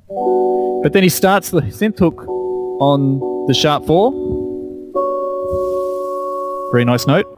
[0.83, 4.11] But then he starts the synth hook on the sharp 4.
[6.71, 7.34] Very nice note.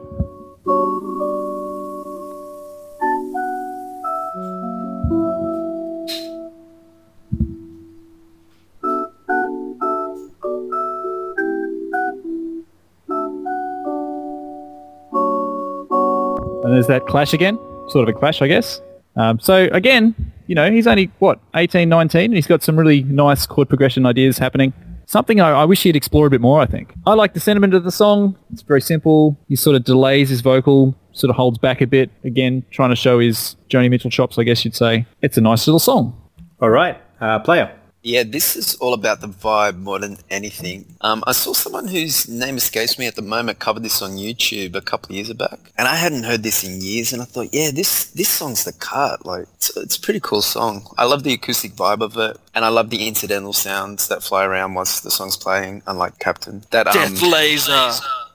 [16.68, 17.56] And there's that clash again,
[17.88, 18.82] sort of a clash, I guess.
[19.16, 20.14] Um, so again,
[20.48, 24.04] you know, he's only, what, 18, 19, and he's got some really nice chord progression
[24.04, 24.74] ideas happening.
[25.06, 26.92] Something I, I wish he'd explore a bit more, I think.
[27.06, 28.36] I like the sentiment of the song.
[28.52, 29.38] It's very simple.
[29.48, 32.10] He sort of delays his vocal, sort of holds back a bit.
[32.22, 35.06] Again, trying to show his Joni Mitchell chops, I guess you'd say.
[35.22, 36.20] It's a nice little song.
[36.60, 37.74] All right, uh, player.
[38.02, 40.86] Yeah, this is all about the vibe more than anything.
[41.00, 44.76] Um, I saw someone whose name escapes me at the moment covered this on YouTube
[44.76, 47.12] a couple of years back, and I hadn't heard this in years.
[47.12, 49.26] And I thought, yeah, this this song's the cut.
[49.26, 50.86] Like, it's, it's a pretty cool song.
[50.96, 54.44] I love the acoustic vibe of it, and I love the incidental sounds that fly
[54.44, 55.82] around whilst the song's playing.
[55.88, 57.90] Unlike Captain, that um, Death laser.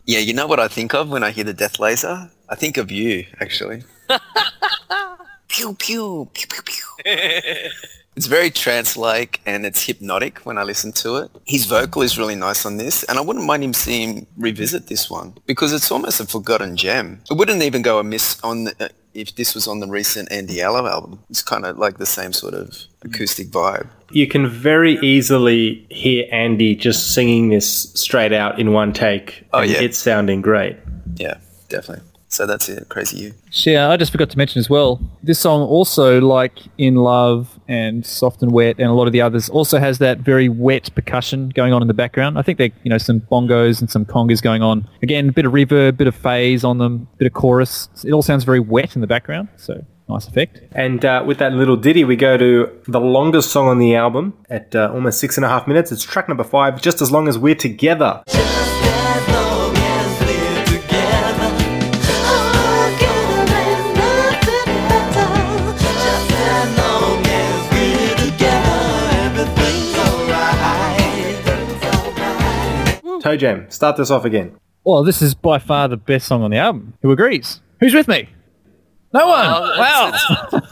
[0.05, 2.29] yeah, you know what I think of when I hear the death laser?
[2.49, 3.83] I think of you, actually.
[5.47, 6.85] pew pew pew pew pew.
[8.15, 11.31] It's very trance-like and it's hypnotic when I listen to it.
[11.45, 14.87] His vocal is really nice on this, and I wouldn't mind him seeing him revisit
[14.87, 17.21] this one because it's almost a forgotten gem.
[17.29, 20.61] It wouldn't even go amiss on the, uh, if this was on the recent Andy
[20.61, 21.19] Allo album.
[21.29, 23.87] It's kind of like the same sort of acoustic vibe.
[24.11, 29.43] You can very easily hear Andy just singing this straight out in one take.
[29.53, 29.81] Oh, and yeah.
[29.81, 30.77] It's sounding great.
[31.15, 31.37] Yeah,
[31.69, 32.05] definitely.
[32.27, 32.89] So that's it.
[32.89, 33.33] Crazy You.
[33.51, 34.99] Yeah, I just forgot to mention as well.
[35.21, 39.21] This song also, like In Love and Soft and Wet and a lot of the
[39.21, 42.37] others, also has that very wet percussion going on in the background.
[42.37, 44.87] I think they, you know, some bongos and some congas going on.
[45.01, 47.89] Again, a bit of reverb, a bit of phase on them, a bit of chorus.
[48.05, 50.61] It all sounds very wet in the background, so nice effect.
[50.73, 54.37] And uh, with that little ditty, we go to the longest song on the album
[54.49, 55.91] at uh, almost six and a half minutes.
[55.91, 58.21] It's track number five, just as long as we're together.
[73.23, 74.55] Toe Jam, start this off again.
[74.83, 76.93] Well, this is by far the best song on the album.
[77.01, 77.61] Who agrees?
[77.79, 78.27] Who's with me?
[79.13, 79.45] No one.
[79.45, 80.11] wow.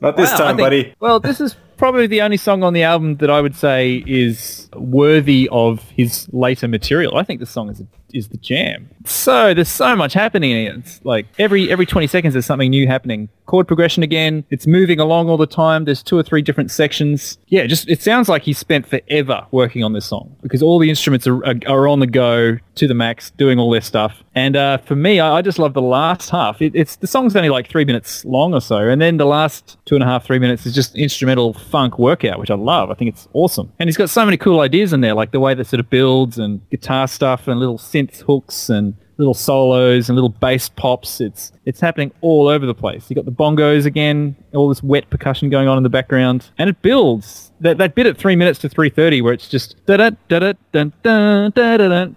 [0.00, 0.94] Not this Wow, time, think- buddy.
[1.00, 4.68] Well, this is probably the only song on the album that I would say is
[4.76, 7.16] worthy of his later material.
[7.16, 8.88] I think the song is is the jam.
[9.04, 10.76] So there's so much happening in it.
[10.78, 13.28] It's like every every 20 seconds there's something new happening.
[13.46, 14.44] Chord progression again.
[14.50, 15.86] It's moving along all the time.
[15.86, 17.38] There's two or three different sections.
[17.46, 20.90] Yeah, just it sounds like he spent forever working on this song because all the
[20.90, 24.22] instruments are, are, are on the go to the max, doing all their stuff.
[24.34, 26.62] And uh, for me, I, I just love the last half.
[26.62, 29.78] It, it's the song's only like three minutes long or so, and then the last
[29.84, 32.90] two and a half, three minutes is just instrumental funk workout, which I love.
[32.90, 35.40] I think it's awesome, and he's got so many cool ideas in there, like the
[35.40, 40.08] way that sort of builds and guitar stuff and little synth hooks and little solos
[40.08, 41.20] and little bass pops.
[41.20, 43.10] It's it's happening all over the place.
[43.10, 46.70] You got the bongos again, all this wet percussion going on in the background, and
[46.70, 47.52] it builds.
[47.60, 50.38] That, that bit at three minutes to three thirty, where it's just da da da
[50.38, 52.16] da da da dun, dun,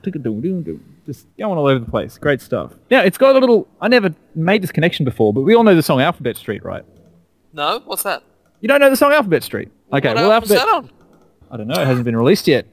[0.63, 0.79] dun.
[1.05, 2.17] just going all over the place.
[2.17, 2.73] Great stuff.
[2.89, 3.67] Now it's got a little.
[3.81, 6.83] I never made this connection before, but we all know the song Alphabet Street, right?
[7.53, 8.23] No, what's that?
[8.61, 9.69] You don't know the song Alphabet Street?
[9.91, 10.59] Okay, what well, Alphabet.
[11.49, 11.81] I don't know.
[11.81, 12.65] It hasn't been released yet.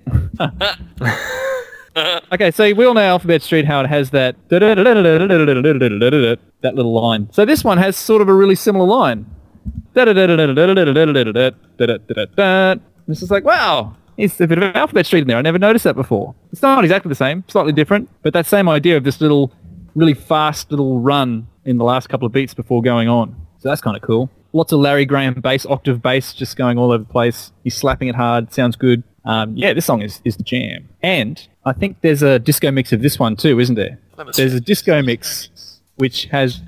[2.33, 4.63] Okay, so we all know Alphabet Street how it has that that
[6.75, 7.29] little line.
[7.33, 9.27] So this one has sort of a really similar line.
[13.07, 13.97] This is like wow.
[14.17, 15.37] It's a bit of Alphabet Street in there.
[15.37, 16.35] I never noticed that before.
[16.51, 19.53] It's not exactly the same, slightly different, but that same idea of this little,
[19.95, 23.37] really fast little run in the last couple of beats before going on.
[23.59, 24.29] So that's kind of cool.
[24.53, 27.53] Lots of Larry Graham bass, octave bass, just going all over the place.
[27.63, 28.53] He's slapping it hard.
[28.53, 29.05] Sounds good.
[29.25, 30.89] Um, yeah, this song is, is the jam.
[31.03, 33.99] And I think there's a disco mix of this one too, isn't there?
[34.35, 34.57] There's see.
[34.57, 36.61] a disco mix which has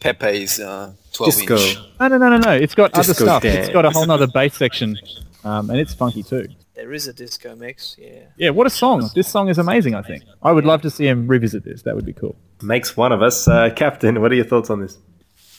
[0.00, 1.56] Pepe's uh, 12 Disco.
[1.56, 1.78] inch.
[2.00, 2.52] no, no, no, no, no.
[2.52, 3.42] It's got other stuff.
[3.42, 3.66] dance.
[3.66, 4.98] It's got a whole nother bass section,
[5.44, 6.46] um, and it's funky too.
[6.74, 7.96] There is a disco mix.
[7.98, 8.20] Yeah.
[8.36, 9.10] Yeah, what a song!
[9.14, 9.94] This song is amazing.
[9.94, 11.82] I think I would love to see him revisit this.
[11.82, 12.36] That would be cool.
[12.62, 13.48] Makes one of us.
[13.48, 14.98] Uh, Captain, what are your thoughts on this?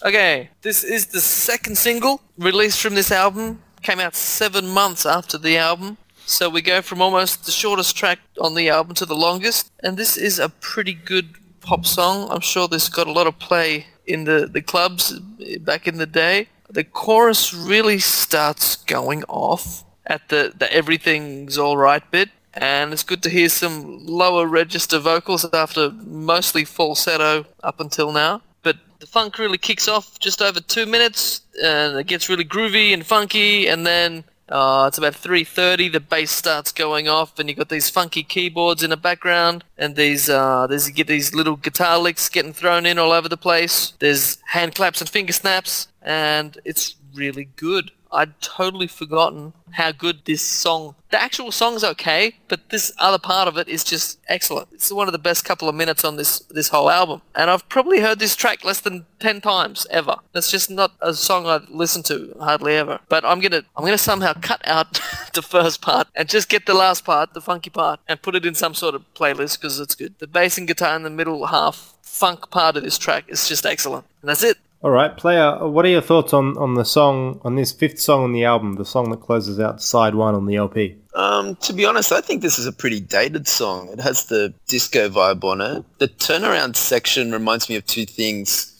[0.05, 3.61] Okay, this is the second single released from this album.
[3.81, 5.97] Came out seven months after the album.
[6.29, 9.71] So we go from almost the shortest track on the album to the longest.
[9.79, 12.29] And this is a pretty good pop song.
[12.29, 15.17] I'm sure this got a lot of play in the, the clubs
[15.61, 16.49] back in the day.
[16.69, 22.29] The chorus really starts going off at the, the everything's alright bit.
[22.53, 28.41] And it's good to hear some lower register vocals after mostly falsetto up until now
[28.63, 32.93] but the funk really kicks off just over two minutes, and it gets really groovy
[32.93, 37.57] and funky, and then uh, it's about 3.30, the bass starts going off, and you've
[37.57, 41.57] got these funky keyboards in the background, and these, uh, there's, you get these little
[41.57, 43.93] guitar licks getting thrown in all over the place.
[43.99, 47.91] There's hand claps and finger snaps, and it's really good.
[48.11, 50.95] I'd totally forgotten how good this song.
[51.09, 54.69] The actual song's okay, but this other part of it is just excellent.
[54.73, 57.67] It's one of the best couple of minutes on this this whole album, and I've
[57.69, 60.15] probably heard this track less than ten times ever.
[60.33, 62.99] It's just not a song I listen to hardly ever.
[63.09, 64.99] But I'm gonna I'm gonna somehow cut out
[65.33, 68.45] the first part and just get the last part, the funky part, and put it
[68.45, 70.15] in some sort of playlist because it's good.
[70.19, 73.65] The bass and guitar in the middle half funk part of this track is just
[73.65, 74.57] excellent, and that's it.
[74.83, 75.67] All right, player.
[75.67, 78.75] What are your thoughts on, on the song on this fifth song on the album,
[78.75, 80.95] the song that closes out side one on the LP?
[81.15, 83.89] Um, to be honest, I think this is a pretty dated song.
[83.91, 85.83] It has the disco vibe on it.
[85.97, 88.73] The turnaround section reminds me of two things.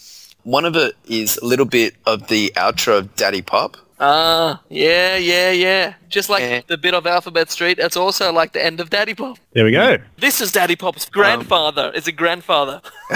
[0.44, 3.76] One of it is a little bit of the outro of Daddy Pop.
[4.00, 5.96] Ah, yeah, yeah, yeah.
[6.10, 6.62] Just like Yeah.
[6.68, 9.40] the bit of Alphabet Street, it's also like the end of Daddy Pop.
[9.54, 9.98] There we go.
[10.20, 11.92] This is Daddy Pop's grandfather.
[11.96, 12.82] is a grandfather.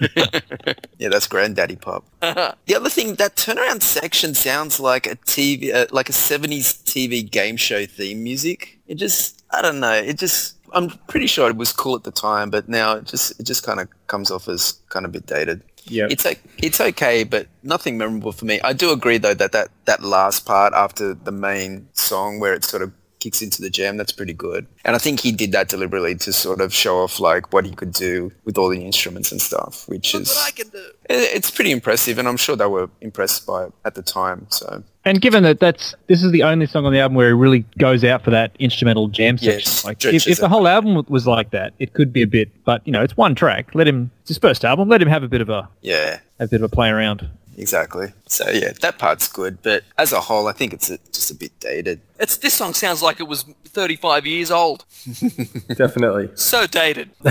[0.98, 2.06] Yeah, that's Granddaddy Pop.
[2.20, 7.28] the other thing, that turnaround section sounds like a TV, uh, like a 70s TV
[7.30, 8.78] game show theme music.
[8.86, 12.10] It just, I don't know, it just, I'm pretty sure it was cool at the
[12.10, 15.12] time, but now it just, it just kind of comes off as kind of a
[15.12, 15.62] bit dated.
[15.88, 16.08] Yeah.
[16.10, 18.60] It's like it's okay, but nothing memorable for me.
[18.62, 22.64] I do agree though that that, that last part after the main song where it
[22.64, 22.92] sort of
[23.26, 24.66] kicks into the jam, that's pretty good.
[24.84, 27.72] And I think he did that deliberately to sort of show off like what he
[27.72, 30.84] could do with all the instruments and stuff, which Look is what I can do.
[31.10, 34.46] it- it's pretty impressive, and I'm sure they were impressed by it at the time.
[34.50, 37.32] So And given that that's this is the only song on the album where he
[37.34, 39.88] really goes out for that instrumental jam Yes, section.
[39.88, 42.48] like if, if the whole album was like that, it could be a bit.
[42.64, 43.74] But you know, it's one track.
[43.74, 44.10] Let him.
[44.22, 44.88] It's his first album.
[44.88, 47.28] Let him have a bit of a yeah, a bit of a play around.
[47.56, 48.12] Exactly.
[48.26, 51.34] So yeah, that part's good, but as a whole, I think it's a, just a
[51.34, 52.00] bit dated.
[52.18, 54.84] It's this song sounds like it was 35 years old.
[55.76, 56.30] Definitely.
[56.34, 57.10] So dated.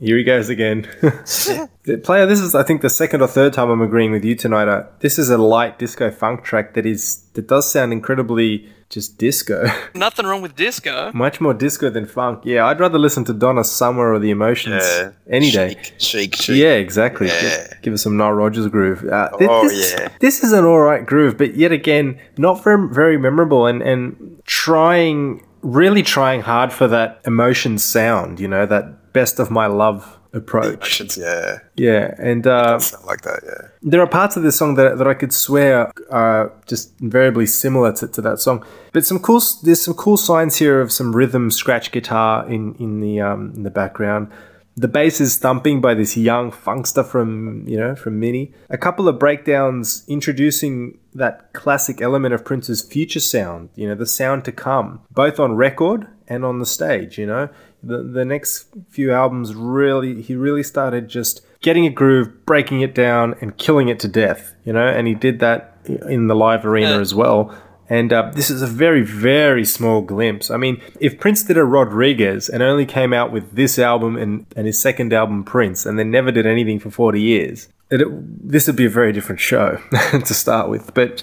[0.00, 0.88] Here he goes again.
[2.02, 4.68] Player, this is I think the second or third time I'm agreeing with you tonight.
[4.68, 9.18] Uh, this is a light disco funk track that is that does sound incredibly just
[9.18, 9.66] disco.
[9.94, 11.10] Nothing wrong with disco.
[11.12, 12.42] Much more disco than funk.
[12.44, 15.74] Yeah, I'd rather listen to Donna Summer or The Emotions Yeah, any day.
[15.74, 16.56] Chic, chic, chic.
[16.56, 17.26] Yeah, exactly.
[17.26, 17.40] Yeah.
[17.42, 19.04] Give, give us some Nile Rodgers groove.
[19.04, 20.08] Uh, thi- Oh, this, yeah.
[20.20, 24.40] This is an all right groove, but yet again, not very, very memorable and, and
[24.46, 30.18] trying, really trying hard for that emotion sound, you know, that best of my love
[30.34, 31.00] approach.
[31.00, 33.40] Emotions, yeah, Yeah, and uh, like that.
[33.44, 33.68] Yeah.
[33.82, 37.92] there are parts of this song that, that I could swear are just invariably similar
[37.94, 38.64] to, to that song.
[38.92, 43.00] But some cool, there's some cool signs here of some rhythm scratch guitar in in
[43.00, 44.30] the um, in the background.
[44.76, 48.52] The bass is thumping by this young funkster from you know from Mini.
[48.70, 53.70] A couple of breakdowns introducing that classic element of Prince's future sound.
[53.76, 57.18] You know the sound to come, both on record and on the stage.
[57.18, 57.48] You know
[57.86, 62.94] the the next few albums really he really started just getting a groove, breaking it
[62.94, 64.54] down, and killing it to death.
[64.64, 65.76] You know, and he did that
[66.08, 67.00] in the live arena Yeah.
[67.00, 67.54] as well.
[67.90, 70.50] And uh, this is a very, very small glimpse.
[70.50, 74.46] I mean, if Prince did a Rodriguez and only came out with this album and,
[74.56, 78.00] and his second album, Prince, and then never did anything for 40 years, it,
[78.48, 79.76] this would be a very different show
[80.12, 80.94] to start with.
[80.94, 81.22] But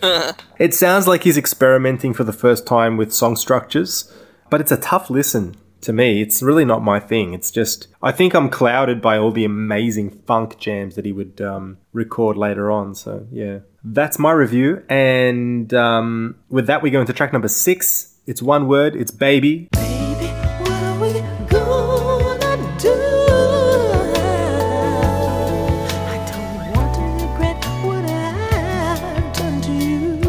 [0.60, 4.14] it sounds like he's experimenting for the first time with song structures,
[4.52, 6.22] but it's a tough listen to me.
[6.22, 7.34] It's really not my thing.
[7.34, 11.42] It's just, I think I'm clouded by all the amazing funk jams that he would
[11.42, 12.96] um, record later on.
[12.96, 14.84] So, yeah, that's my review.
[14.90, 18.16] And um, with that, we go into track number six.
[18.28, 19.68] It's one word, it's baby.
[19.72, 20.28] Baby,
[20.60, 22.92] what are we gonna do?
[26.08, 30.22] I don't want to regret what I've done to you.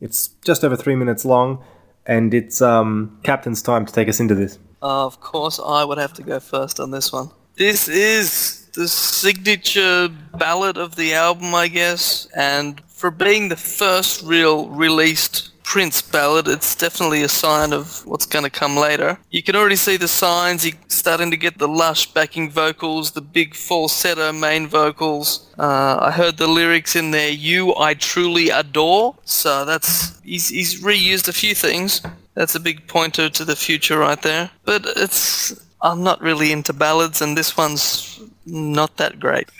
[0.00, 1.62] It's just over three minutes long,
[2.08, 4.58] and it's um, Captain's time to take us into this.
[4.82, 7.30] Of course, I would have to go first on this one.
[7.56, 14.22] This is the signature ballad of the album, I guess, and for being the first
[14.22, 19.18] real released Prince ballad, it's definitely a sign of what's going to come later.
[19.28, 20.64] You can already see the signs.
[20.64, 25.46] You're starting to get the lush backing vocals, the big falsetto main vocals.
[25.58, 30.82] Uh, I heard the lyrics in there, "You I truly adore." So that's he's he's
[30.82, 32.00] reused a few things.
[32.32, 34.50] That's a big pointer to the future right there.
[34.64, 35.52] But it's
[35.82, 39.50] I'm not really into ballads, and this one's not that great.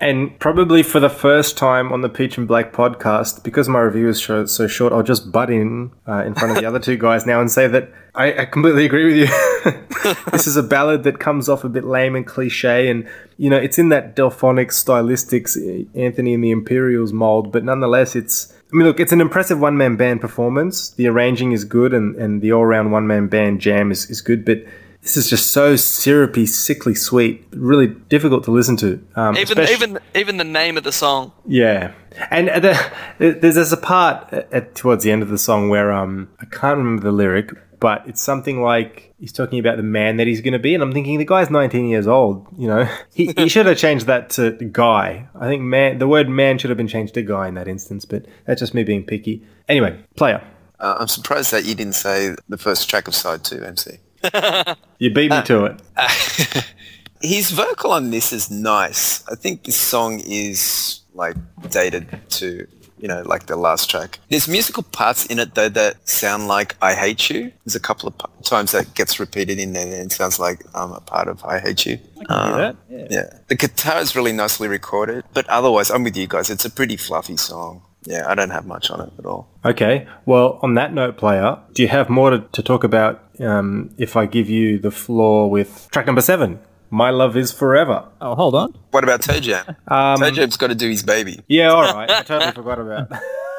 [0.00, 4.08] And probably for the first time on the Peach and Black podcast, because my review
[4.08, 6.96] is so, so short, I'll just butt in uh, in front of the other two
[6.96, 10.14] guys now and say that I, I completely agree with you.
[10.32, 13.08] this is a ballad that comes off a bit lame and cliche, and
[13.38, 18.14] you know it's in that Delphonic stylistics, uh, Anthony and the Imperials mold, but nonetheless,
[18.14, 18.52] it's.
[18.72, 20.90] I mean, look, it's an impressive one man band performance.
[20.90, 24.20] The arranging is good, and, and the all round one man band jam is, is
[24.20, 24.64] good, but
[25.02, 27.44] this is just so syrupy, sickly sweet.
[27.52, 29.04] Really difficult to listen to.
[29.16, 31.32] Um, Even especially- even even the name of the song.
[31.46, 31.92] yeah,
[32.30, 35.68] and uh, the, there's, there's a part at, at, towards the end of the song
[35.68, 37.50] where um I can't remember the lyric,
[37.80, 40.82] but it's something like he's talking about the man that he's going to be, and
[40.82, 42.46] I'm thinking the guy's 19 years old.
[42.56, 45.26] You know, he, he should have changed that to guy.
[45.34, 48.04] I think man, the word man should have been changed to guy in that instance,
[48.04, 49.44] but that's just me being picky.
[49.68, 50.42] Anyway, player,
[50.78, 53.98] Uh, I'm surprised that you didn't say the first track of side two, MC.
[54.98, 55.82] you beat me to it.
[57.20, 59.26] His vocal on this is nice.
[59.28, 61.36] I think this song is like
[61.70, 62.66] dated to
[62.98, 64.18] you know like the last track.
[64.30, 68.08] There's musical parts in it though that sound like "I Hate You." There's a couple
[68.08, 71.28] of p- times that gets repeated in there and it sounds like um, a part
[71.28, 71.98] of "I Hate You."
[72.28, 73.06] Um, that, yeah.
[73.10, 76.50] yeah, the guitar is really nicely recorded, but otherwise, I'm with you guys.
[76.50, 77.82] It's a pretty fluffy song.
[78.04, 79.48] Yeah, I don't have much on it at all.
[79.64, 83.90] Okay, well, on that note, player, do you have more to, to talk about um,
[83.98, 86.60] if I give you the floor with track number seven?
[86.90, 88.06] My love is forever.
[88.20, 88.76] Oh, hold on.
[88.90, 89.76] What about Toe Jam?
[89.88, 91.40] Um, Toe Jam's got to do his baby.
[91.48, 92.10] Yeah, all right.
[92.10, 93.08] I totally forgot about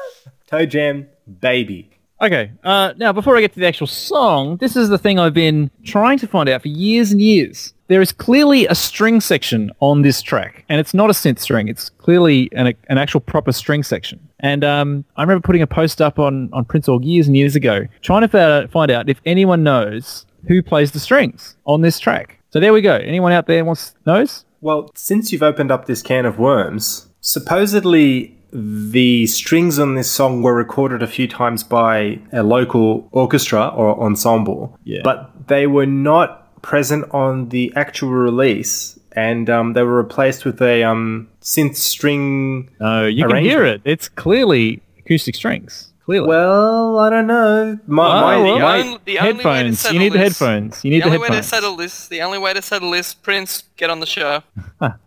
[0.46, 1.08] Toe Jam
[1.40, 1.90] Baby.
[2.22, 5.34] Okay, uh, now before I get to the actual song, this is the thing I've
[5.34, 7.74] been trying to find out for years and years.
[7.88, 11.66] There is clearly a string section on this track, and it's not a synth string.
[11.68, 14.26] It's clearly an, an actual proper string section.
[14.44, 17.56] And um, I remember putting a post up on, on Prince Org years and years
[17.56, 21.98] ago, trying to fa- find out if anyone knows who plays the strings on this
[21.98, 22.38] track.
[22.50, 22.94] So there we go.
[22.96, 24.44] Anyone out there wants knows?
[24.60, 30.42] Well, since you've opened up this can of worms, supposedly the strings on this song
[30.42, 35.00] were recorded a few times by a local orchestra or ensemble, Yeah.
[35.02, 40.60] but they were not present on the actual release, and um, they were replaced with
[40.60, 42.70] a um, synth string.
[42.80, 43.80] No, you can hear it.
[43.84, 45.93] It's clearly acoustic strings.
[46.04, 46.28] Clearly.
[46.28, 47.78] Well, I don't know.
[47.86, 49.90] My, Oh, my, well, The my- only- the only headphones.
[49.90, 50.84] You need the headphones.
[50.84, 53.14] You need the the, only way to settle this, the only way to settle this,
[53.14, 54.42] Prince, get on the show.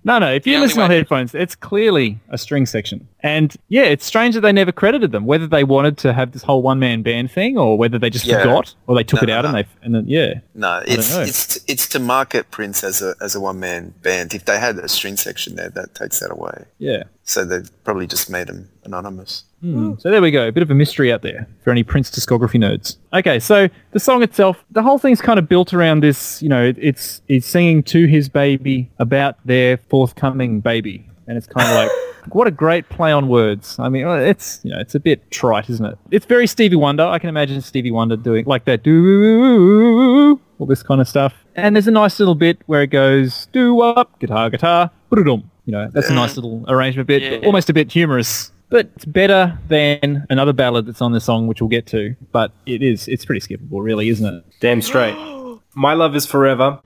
[0.03, 0.31] No, no.
[0.33, 3.07] If you The only listen on headphones, it's clearly a string section.
[3.21, 5.25] And yeah, it's strange that they never credited them.
[5.27, 8.25] Whether they wanted to have this whole one man band thing, or whether they just
[8.25, 8.39] Yeah.
[8.39, 9.61] forgot, or they took No, it out no, and no.
[9.61, 10.33] they and then yeah.
[10.55, 14.33] No, it's it's it's to market Prince as a as a one man band.
[14.33, 16.65] If they had a string section there, that takes that away.
[16.79, 17.03] Yeah.
[17.23, 19.43] So they probably just made him anonymous.
[19.61, 19.93] Hmm.
[19.97, 20.47] So there we go.
[20.47, 22.97] A bit of a mystery out there for any Prince discography nerds.
[23.13, 26.41] Okay, so the song itself, the whole thing's kind of built around this.
[26.43, 31.67] You know, it's it's singing to his baby about their forthcoming baby, and it's kind
[31.67, 31.91] of like.
[32.33, 33.79] What a great play on words.
[33.79, 35.97] I mean, it's you know, it's a bit trite, isn't it?
[36.11, 37.05] It's very Stevie Wonder.
[37.05, 41.33] I can imagine Stevie Wonder doing like that, do all this kind of stuff.
[41.55, 44.91] And there's a nice little bit where it goes do up, guitar, guitar.
[45.09, 47.45] You know, that's a nice little arrangement bit, Yeah.
[47.45, 51.61] almost a bit humorous but it's better than another ballad that's on the song, which
[51.61, 52.15] we'll get to.
[52.31, 54.43] But it is, it's pretty skippable, really, isn't it?
[54.59, 55.15] Damn straight.
[55.75, 56.79] My love is forever.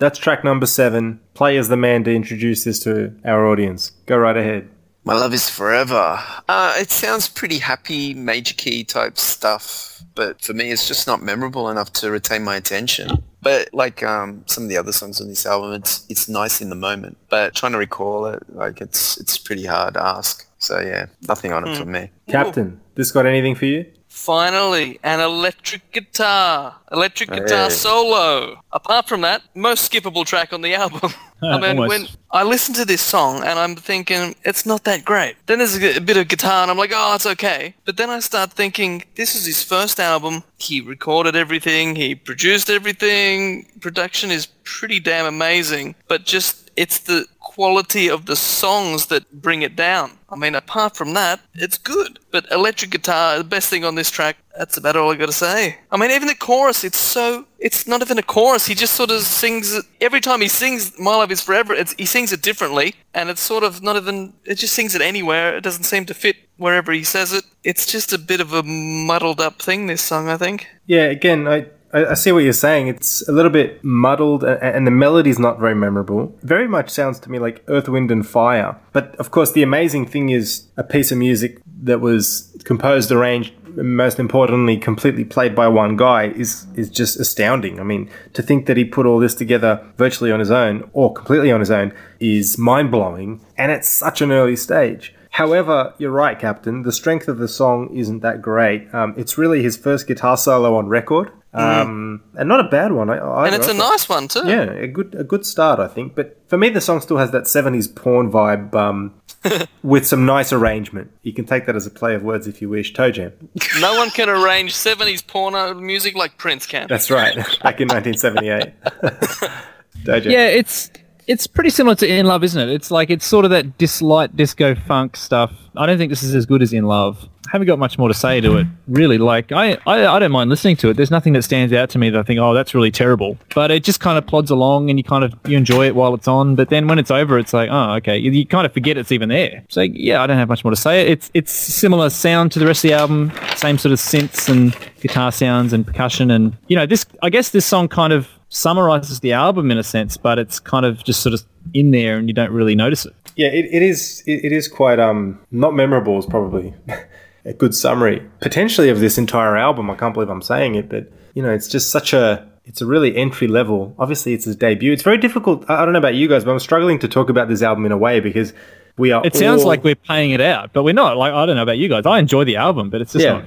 [0.00, 1.18] That's track number seven.
[1.34, 3.90] Play as the man to introduce this to our audience.
[4.06, 4.68] Go right ahead.
[5.08, 6.22] My love is forever.
[6.50, 11.22] Uh, it sounds pretty happy, major key type stuff, but for me, it's just not
[11.22, 13.24] memorable enough to retain my attention.
[13.40, 16.68] But like um, some of the other songs on this album, it's it's nice in
[16.68, 17.16] the moment.
[17.30, 20.46] But trying to recall it, like it's it's pretty hard to ask.
[20.58, 22.10] So yeah, nothing on it for me.
[22.28, 23.86] Captain, this got anything for you?
[24.08, 26.74] Finally, an electric guitar.
[26.90, 27.70] Electric guitar Hey.
[27.70, 28.60] solo.
[28.72, 31.12] Apart from that, most skippable track on the album.
[31.42, 31.88] I mean, Almost.
[31.88, 35.36] when I listen to this song and I'm thinking, it's not that great.
[35.46, 37.74] Then there's a bit of guitar and I'm like, oh, it's okay.
[37.84, 40.42] But then I start thinking, this is his first album.
[40.58, 43.66] He recorded everything, he produced everything.
[43.80, 45.94] Production is pretty damn amazing.
[46.08, 47.26] But just, it's the
[47.58, 50.12] quality of the songs that bring it down.
[50.28, 52.20] I mean, apart from that, it's good.
[52.30, 55.76] But electric guitar, the best thing on this track, that's about all I gotta say.
[55.90, 57.46] I mean, even the chorus, it's so.
[57.58, 58.66] It's not even a chorus.
[58.66, 59.76] He just sort of sings.
[60.00, 62.94] Every time he sings My Love Is Forever, he sings it differently.
[63.12, 64.34] And it's sort of not even.
[64.44, 65.56] It just sings it anywhere.
[65.56, 67.44] It doesn't seem to fit wherever he says it.
[67.64, 70.68] It's just a bit of a muddled up thing, this song, I think.
[70.86, 72.88] Yeah, again, I, I I see what you're saying.
[72.88, 76.36] It's a little bit muddled, a- and the melody's not very memorable.
[76.42, 78.76] Very much sounds to me like Earth, Wind, and Fire.
[78.92, 83.52] But of course, the amazing thing is a piece of music that was composed, arranged,
[83.76, 87.78] and most importantly, completely played by one guy is is just astounding.
[87.80, 91.12] I mean, to think that he put all this together virtually on his own or
[91.12, 95.14] completely on his own is mind blowing, and at such an early stage.
[95.30, 96.82] However, you're right, Captain.
[96.82, 98.92] The strength of the song isn't that great.
[98.92, 103.10] Um, it's really his first guitar solo on record, um, and not a bad one.
[103.10, 103.46] I, I, Mm.
[103.46, 104.42] And it's a nice one, too.
[104.46, 106.14] yeah, a good a good start, I think.
[106.14, 109.14] But for me, the song still has that '70s porn vibe um,
[109.82, 111.10] with some nice arrangement.
[111.22, 112.92] You can take that as a play of words if you wish.
[112.92, 113.32] Toe Jam.
[113.80, 116.86] No one can arrange 70s porno music like Prince can.
[116.88, 117.34] That's right.
[117.62, 118.72] Back in 1978.
[120.04, 120.32] Toe Jam.
[120.32, 120.90] Yeah, it's
[121.26, 122.72] it's pretty similar to In Love, isn't it?
[122.72, 125.52] It's like it's sort of that dislight disco funk stuff.
[125.76, 127.28] I don't think this is as good as In Love.
[127.50, 129.18] Haven't got much more to say to it, really.
[129.18, 130.94] Like I, I, I don't mind listening to it.
[130.94, 133.38] There's nothing that stands out to me that I think, oh, that's really terrible.
[133.54, 136.14] But it just kind of plods along, and you kind of you enjoy it while
[136.14, 136.54] it's on.
[136.54, 138.18] But then when it's over, it's like, oh, okay.
[138.18, 139.64] You, you kind of forget it's even there.
[139.68, 141.06] So yeah, I don't have much more to say.
[141.06, 144.76] It's it's similar sound to the rest of the album, same sort of synths and
[145.00, 147.06] guitar sounds and percussion, and you know this.
[147.22, 150.86] I guess this song kind of summarizes the album in a sense, but it's kind
[150.86, 151.44] of just sort of
[151.74, 153.14] in there and you don't really notice it.
[153.36, 154.22] Yeah, it, it is.
[154.26, 156.18] It, it is quite um not memorable.
[156.18, 156.74] Is probably
[157.48, 159.90] a good summary potentially of this entire album.
[159.90, 162.46] I can't believe I'm saying it, but you know, it's just such a.
[162.64, 163.94] It's a really entry level.
[163.98, 164.92] Obviously, it's his debut.
[164.92, 165.64] It's very difficult.
[165.70, 167.92] I don't know about you guys, but I'm struggling to talk about this album in
[167.92, 168.52] a way because
[168.98, 169.24] we are.
[169.24, 171.16] It sounds all- like we're paying it out, but we're not.
[171.16, 172.04] Like I don't know about you guys.
[172.04, 173.32] I enjoy the album, but it's just Yeah.
[173.32, 173.44] not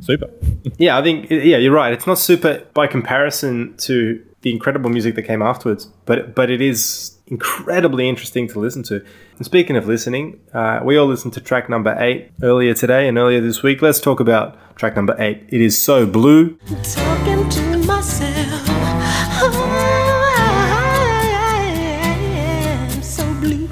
[0.00, 0.30] super.
[0.78, 1.92] Yeah, I think yeah, you're right.
[1.92, 6.60] It's not super by comparison to the incredible music that came afterwards, but but it
[6.60, 9.02] is incredibly interesting to listen to.
[9.38, 13.16] And speaking of listening, uh, we all listened to track number eight earlier today and
[13.16, 13.80] earlier this week.
[13.80, 15.44] Let's talk about track number eight.
[15.48, 16.58] It is so blue.
[16.82, 18.68] talking to myself.
[19.44, 19.52] Oh,
[21.48, 21.64] I
[22.66, 23.66] am so blue.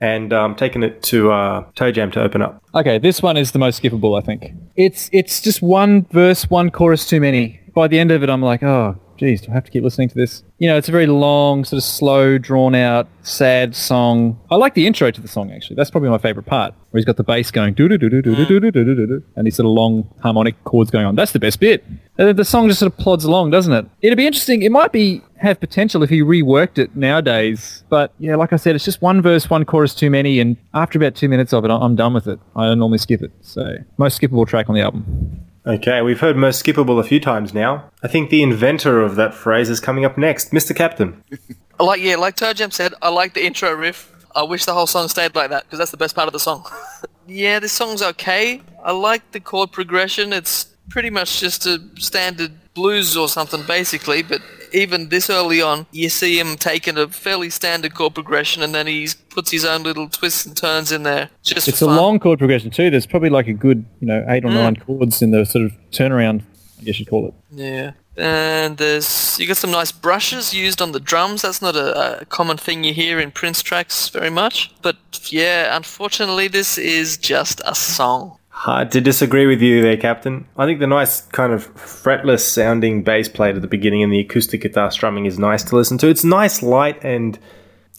[0.00, 2.62] and um, taking it to uh, Toe Jam to open up.
[2.74, 4.52] Okay, this one is the most skippable, I think.
[4.74, 7.60] It's it's just one verse, one chorus too many.
[7.74, 10.08] By the end of it, I'm like, oh, geez, do I have to keep listening
[10.08, 10.42] to this?
[10.58, 14.38] You know, it's a very long, sort of slow, drawn out, sad song.
[14.50, 15.76] I like the intro to the song actually.
[15.76, 18.20] That's probably my favorite part, where he's got the bass going do do do do
[18.22, 21.14] do do do do do do, and these sort of long harmonic chords going on.
[21.16, 21.84] That's the best bit.
[22.18, 23.86] Uh, The song just sort of plods along, doesn't it?
[24.02, 24.62] It'd be interesting.
[24.62, 27.84] It might be have potential if he reworked it nowadays.
[27.90, 30.98] But yeah, like I said, it's just one verse, one chorus too many, and after
[30.98, 32.38] about two minutes of it, I'm done with it.
[32.56, 33.32] I normally skip it.
[33.42, 35.40] So most skippable track on the album.
[35.66, 37.90] Okay, we've heard most skippable a few times now.
[38.02, 40.74] I think the inventor of that phrase is coming up next, Mr.
[40.74, 41.22] Captain.
[41.80, 44.14] Like yeah, like Jam said, I like the intro riff.
[44.32, 46.38] I wish the whole song stayed like that because that's the best part of the
[46.38, 46.64] song.
[47.26, 48.62] yeah, this song's okay.
[48.84, 50.32] I like the chord progression.
[50.32, 55.86] It's pretty much just a standard blues or something basically, but even this early on,
[55.92, 59.82] you see him taking a fairly standard chord progression and then he puts his own
[59.84, 61.30] little twists and turns in there.
[61.42, 61.96] Just It's a fun.
[61.96, 62.90] long chord progression too.
[62.90, 64.54] There's probably like a good, you know, eight or mm.
[64.54, 66.42] nine chords in the sort of turnaround,
[66.80, 67.34] I guess you'd call it.
[67.50, 67.92] Yeah.
[68.16, 71.42] And there's you got some nice brushes used on the drums.
[71.42, 74.72] That's not a, a common thing you hear in Prince tracks very much.
[74.82, 74.96] But
[75.32, 78.38] yeah, unfortunately, this is just a song.
[78.56, 80.46] Hard to disagree with you there, Captain.
[80.56, 84.20] I think the nice kind of fretless sounding bass played at the beginning and the
[84.20, 86.08] acoustic guitar strumming is nice to listen to.
[86.08, 87.38] It's nice, light, and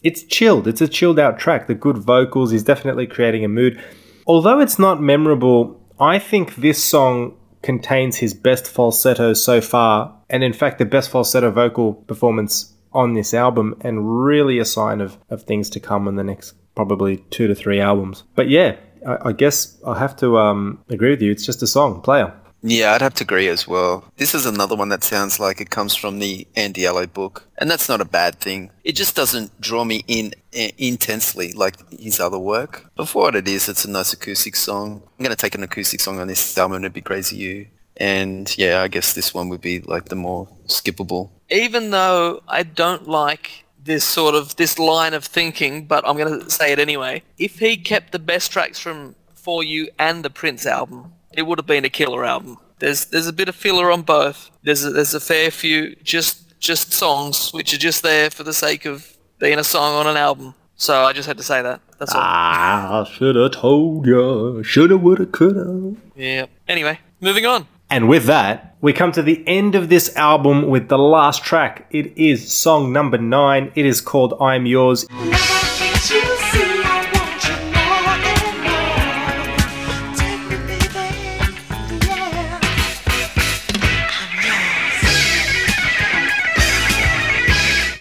[0.02, 0.66] it's chilled.
[0.66, 1.66] It's a chilled out track.
[1.66, 3.80] The good vocals is definitely creating a mood.
[4.26, 10.42] Although it's not memorable, I think this song contains his best falsetto so far, and
[10.42, 15.18] in fact, the best falsetto vocal performance on this album, and really a sign of,
[15.28, 18.24] of things to come in the next probably two to three albums.
[18.34, 18.76] But yeah,
[19.06, 21.30] I, I guess I have to um, agree with you.
[21.30, 22.32] It's just a song, player.
[22.62, 24.04] Yeah, I'd have to agree as well.
[24.16, 27.70] This is another one that sounds like it comes from the Andy Allo book, and
[27.70, 28.70] that's not a bad thing.
[28.82, 32.90] It just doesn't draw me in uh, intensely like his other work.
[32.96, 35.02] But for what it is, it's a nice acoustic song.
[35.16, 36.82] I'm gonna take an acoustic song on this album.
[36.82, 37.66] It'd be Crazy You,
[37.98, 41.30] and yeah, I guess this one would be like the more skippable.
[41.50, 46.40] Even though I don't like this sort of this line of thinking, but I'm going
[46.40, 47.22] to say it anyway.
[47.38, 51.58] If he kept the best tracks from For You and the Prince album, it would
[51.58, 52.58] have been a killer album.
[52.78, 54.50] There's there's a bit of filler on both.
[54.62, 58.52] There's a, there's a fair few just just songs which are just there for the
[58.52, 60.54] sake of being a song on an album.
[60.76, 61.80] So I just had to say that.
[61.98, 62.20] That's all.
[62.20, 64.62] I should have told you.
[64.62, 65.96] Shoulda, woulda, coulda.
[66.14, 66.46] Yeah.
[66.68, 67.66] Anyway, moving on.
[67.88, 71.86] And with that, we come to the end of this album with the last track.
[71.92, 73.70] It is song number nine.
[73.76, 75.06] It is called I'm Yours.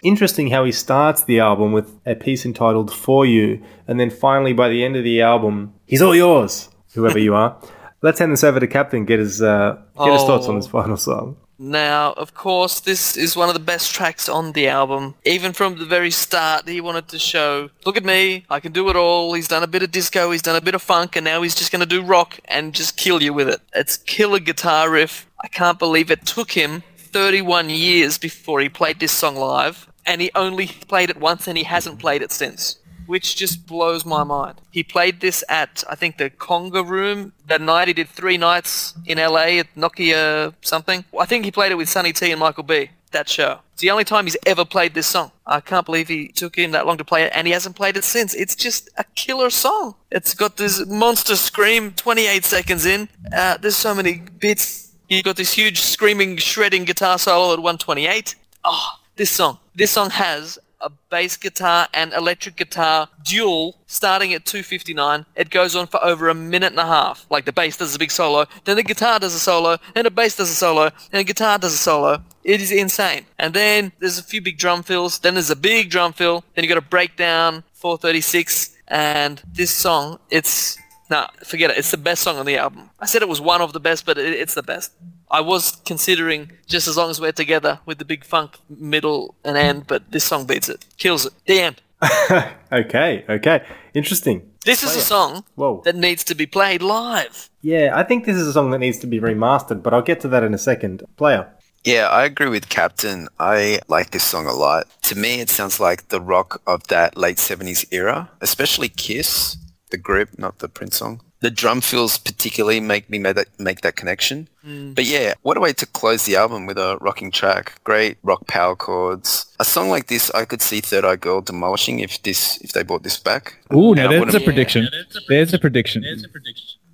[0.02, 4.54] Interesting how he starts the album with a piece entitled For You, and then finally
[4.54, 7.60] by the end of the album, he's all yours, whoever you are.
[8.06, 10.96] Let's hand this over to Captain, get his, uh, get his thoughts on this final
[10.96, 11.38] song.
[11.58, 15.16] Now, of course, this is one of the best tracks on the album.
[15.26, 18.92] Even from the very start, he wanted to show, look at me, I can do
[18.92, 19.34] it all.
[19.34, 21.56] He's done a bit of disco, he's done a bit of funk, and now he's
[21.56, 23.60] just going to do rock and just kill you with it.
[23.74, 25.26] It's killer guitar riff.
[25.44, 30.22] I can't believe it took him 31 years before he played this song live, and
[30.22, 32.78] he only played it once and he hasn't played it since.
[33.06, 34.62] Which just blows my mind.
[34.72, 37.34] He played this at, I think, the Conga Room.
[37.48, 41.06] That night he did three nights in LA at Nokia something.
[41.20, 42.90] I think he played it with Sonny T and Michael B.
[43.12, 43.60] That show.
[43.74, 45.32] It's the only time he's ever played this song.
[45.46, 47.98] I can't believe he took him that long to play it, and he hasn't played
[47.98, 48.34] it since.
[48.34, 49.96] It's just a killer song.
[50.12, 53.10] It's got this monster scream 28 seconds in.
[53.34, 54.94] Uh, there's so many bits.
[55.10, 58.36] You got this huge screaming, shredding guitar solo at 128.
[58.64, 59.60] Oh, this song.
[59.76, 65.26] This song has a bass guitar and electric guitar duel starting at 259.
[65.36, 67.26] It goes on for over a minute and a half.
[67.30, 70.12] Like the bass does a big solo, then the guitar does a solo, and the
[70.12, 72.24] bass does a solo, and the guitar does a solo.
[72.44, 73.26] It is insane.
[73.40, 76.64] And then there's a few big drum fills, then there's a big drum fill, then
[76.64, 80.78] you got a breakdown, 436, and this song, it's
[81.10, 81.78] Nah, forget it.
[81.78, 82.90] It's the best song on the album.
[83.00, 84.92] I said it was one of the best, but it, it's the best.
[85.30, 89.58] I was considering just as long as we're together with the big funk middle and
[89.58, 90.86] end, but this song beats it.
[90.98, 91.34] Kills it.
[91.46, 91.82] The end.
[92.72, 93.66] okay, okay.
[93.94, 94.52] Interesting.
[94.66, 95.82] This is a song Whoa.
[95.86, 97.50] that needs to be played live.
[97.62, 100.20] Yeah, I think this is a song that needs to be remastered, but I'll get
[100.22, 101.04] to that in a second.
[101.18, 101.48] Player.
[101.84, 103.28] Yeah, I agree with Captain.
[103.40, 104.88] I like this song a lot.
[105.04, 109.58] To me, it sounds like the rock of that late 70s era, especially Kiss,
[109.92, 111.22] the group, not the Prince song.
[111.46, 114.48] The drum fills particularly make me make that, make that connection.
[114.66, 114.96] Mm.
[114.96, 117.66] But yeah, what a way to close the album with a rocking track.
[117.84, 119.46] Great rock power chords.
[119.60, 122.82] A song like this, I could see Third Eye Girl demolishing if this if they
[122.82, 123.60] brought this back.
[123.72, 124.88] Ooh, And now I there's a wouldn't- prediction.
[125.30, 126.04] There's a prediction.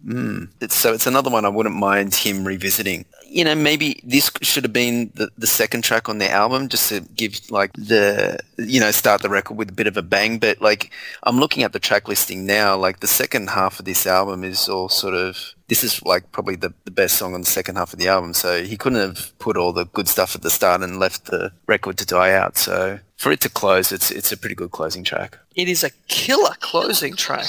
[0.05, 0.49] Mm.
[0.59, 3.05] It's, so it's another one I wouldn't mind him revisiting.
[3.25, 6.89] You know, maybe this should have been the, the second track on the album, just
[6.89, 10.37] to give like the you know start the record with a bit of a bang.
[10.37, 10.91] But like
[11.23, 14.67] I'm looking at the track listing now, like the second half of this album is
[14.67, 17.93] all sort of this is like probably the, the best song on the second half
[17.93, 18.33] of the album.
[18.33, 21.53] So he couldn't have put all the good stuff at the start and left the
[21.67, 22.57] record to die out.
[22.57, 25.37] So for it to close, it's it's a pretty good closing track.
[25.55, 27.45] It is a killer closing track.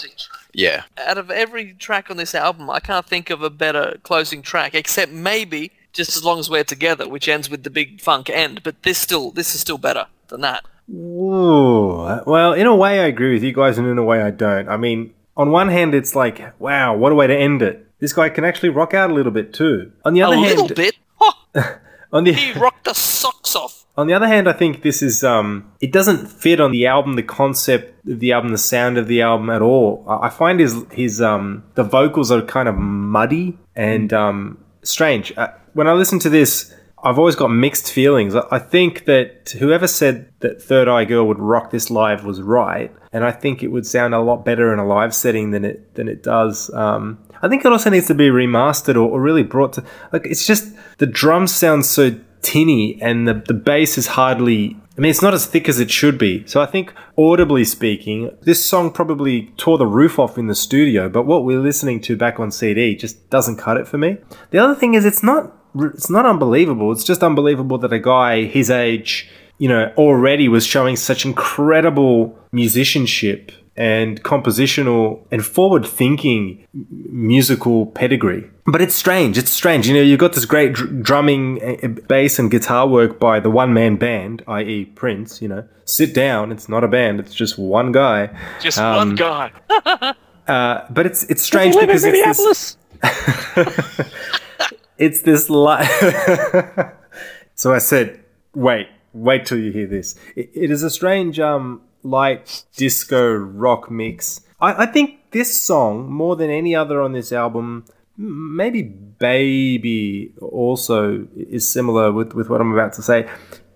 [0.54, 0.84] Yeah.
[0.98, 4.74] Out of every track on this album, I can't think of a better closing track,
[4.74, 8.62] except maybe just as long as we're together, which ends with the big funk end.
[8.62, 10.64] But this still, this is still better than that.
[10.92, 14.30] Ooh, well, in a way, I agree with you guys, and in a way, I
[14.30, 14.68] don't.
[14.68, 17.86] I mean, on one hand, it's like, wow, what a way to end it.
[17.98, 19.92] This guy can actually rock out a little bit too.
[20.04, 20.96] On the other A other little hand, bit.
[21.54, 21.78] Oh,
[22.12, 23.81] on the he rocked the socks off.
[23.96, 27.14] On the other hand, I think this is um, it doesn't fit on the album,
[27.14, 30.04] the concept of the album, the sound of the album at all.
[30.08, 35.36] I find his his um, the vocals are kind of muddy and um, strange.
[35.36, 36.74] Uh, when I listen to this,
[37.04, 38.34] I've always got mixed feelings.
[38.34, 42.40] I I think that whoever said that Third Eye Girl would rock this live was
[42.40, 45.66] right, and I think it would sound a lot better in a live setting than
[45.66, 46.72] it than it does.
[46.72, 50.24] Um, I think it also needs to be remastered or, or really brought to like
[50.24, 52.12] it's just the drums sound so
[52.42, 55.90] tinny and the, the bass is hardly I mean it's not as thick as it
[55.90, 56.46] should be.
[56.46, 61.08] So I think audibly speaking, this song probably tore the roof off in the studio,
[61.08, 64.18] but what we're listening to back on CD just doesn't cut it for me.
[64.50, 66.92] The other thing is it's not it's not unbelievable.
[66.92, 72.38] It's just unbelievable that a guy his age, you know, already was showing such incredible
[72.52, 78.48] musicianship and compositional and forward thinking musical pedigree.
[78.66, 79.38] But it's strange.
[79.38, 79.88] It's strange.
[79.88, 83.72] You know, you've got this great dr- drumming, bass, and guitar work by the one
[83.72, 85.40] man band, i.e., Prince.
[85.42, 86.52] You know, sit down.
[86.52, 87.18] It's not a band.
[87.20, 88.30] It's just one guy.
[88.60, 89.52] Just Um, one guy.
[90.48, 92.76] Uh, but it's it's strange because it's this,
[94.98, 95.86] it's this li-
[97.54, 98.20] so i said
[98.54, 103.90] wait wait till you hear this it, it is a strange um light disco rock
[103.90, 104.40] mix.
[104.60, 107.84] I, I think this song more than any other on this album
[108.16, 113.28] maybe baby also is similar with, with what i'm about to say.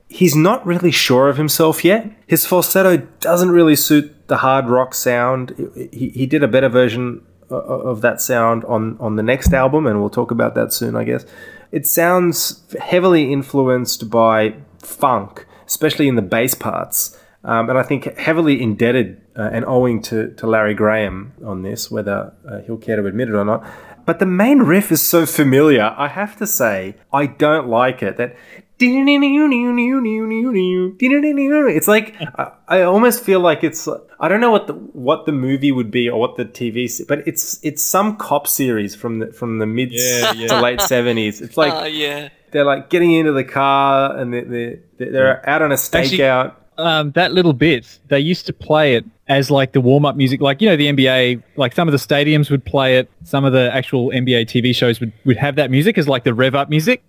[0.08, 2.10] He's not really sure of himself yet.
[2.28, 5.72] His falsetto doesn't really suit the hard rock sound.
[5.92, 10.00] He, he did a better version of that sound on on the next album and
[10.00, 11.24] we'll talk about that soon i guess.
[11.72, 17.18] It sounds heavily influenced by funk especially in the bass parts
[17.50, 21.90] um, and i think heavily indebted uh, and owing to, to larry graham on this
[21.90, 23.64] whether uh, he'll care to admit it or not
[24.04, 28.16] but the main riff is so familiar i have to say i don't like it
[28.18, 28.36] that
[31.78, 33.88] it's like I, I almost feel like it's
[34.20, 37.04] I don't know what the what the movie would be or what the TV se-
[37.08, 39.90] but it's it's some cop series from the from the mid
[40.48, 41.40] to late seventies.
[41.40, 42.28] It's like Ah, yeah.
[42.50, 46.54] they're like getting into the car and they they they're out on a Actually- stakeout.
[46.78, 50.40] Um, that little bit, they used to play it as like the warm up music.
[50.40, 53.10] Like, you know, the NBA, like some of the stadiums would play it.
[53.24, 56.34] Some of the actual NBA TV shows would, would have that music as like the
[56.34, 57.02] rev up music.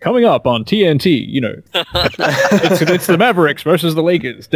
[0.00, 4.46] Coming up on TNT, you know, it's, it's the Mavericks versus the Lakers.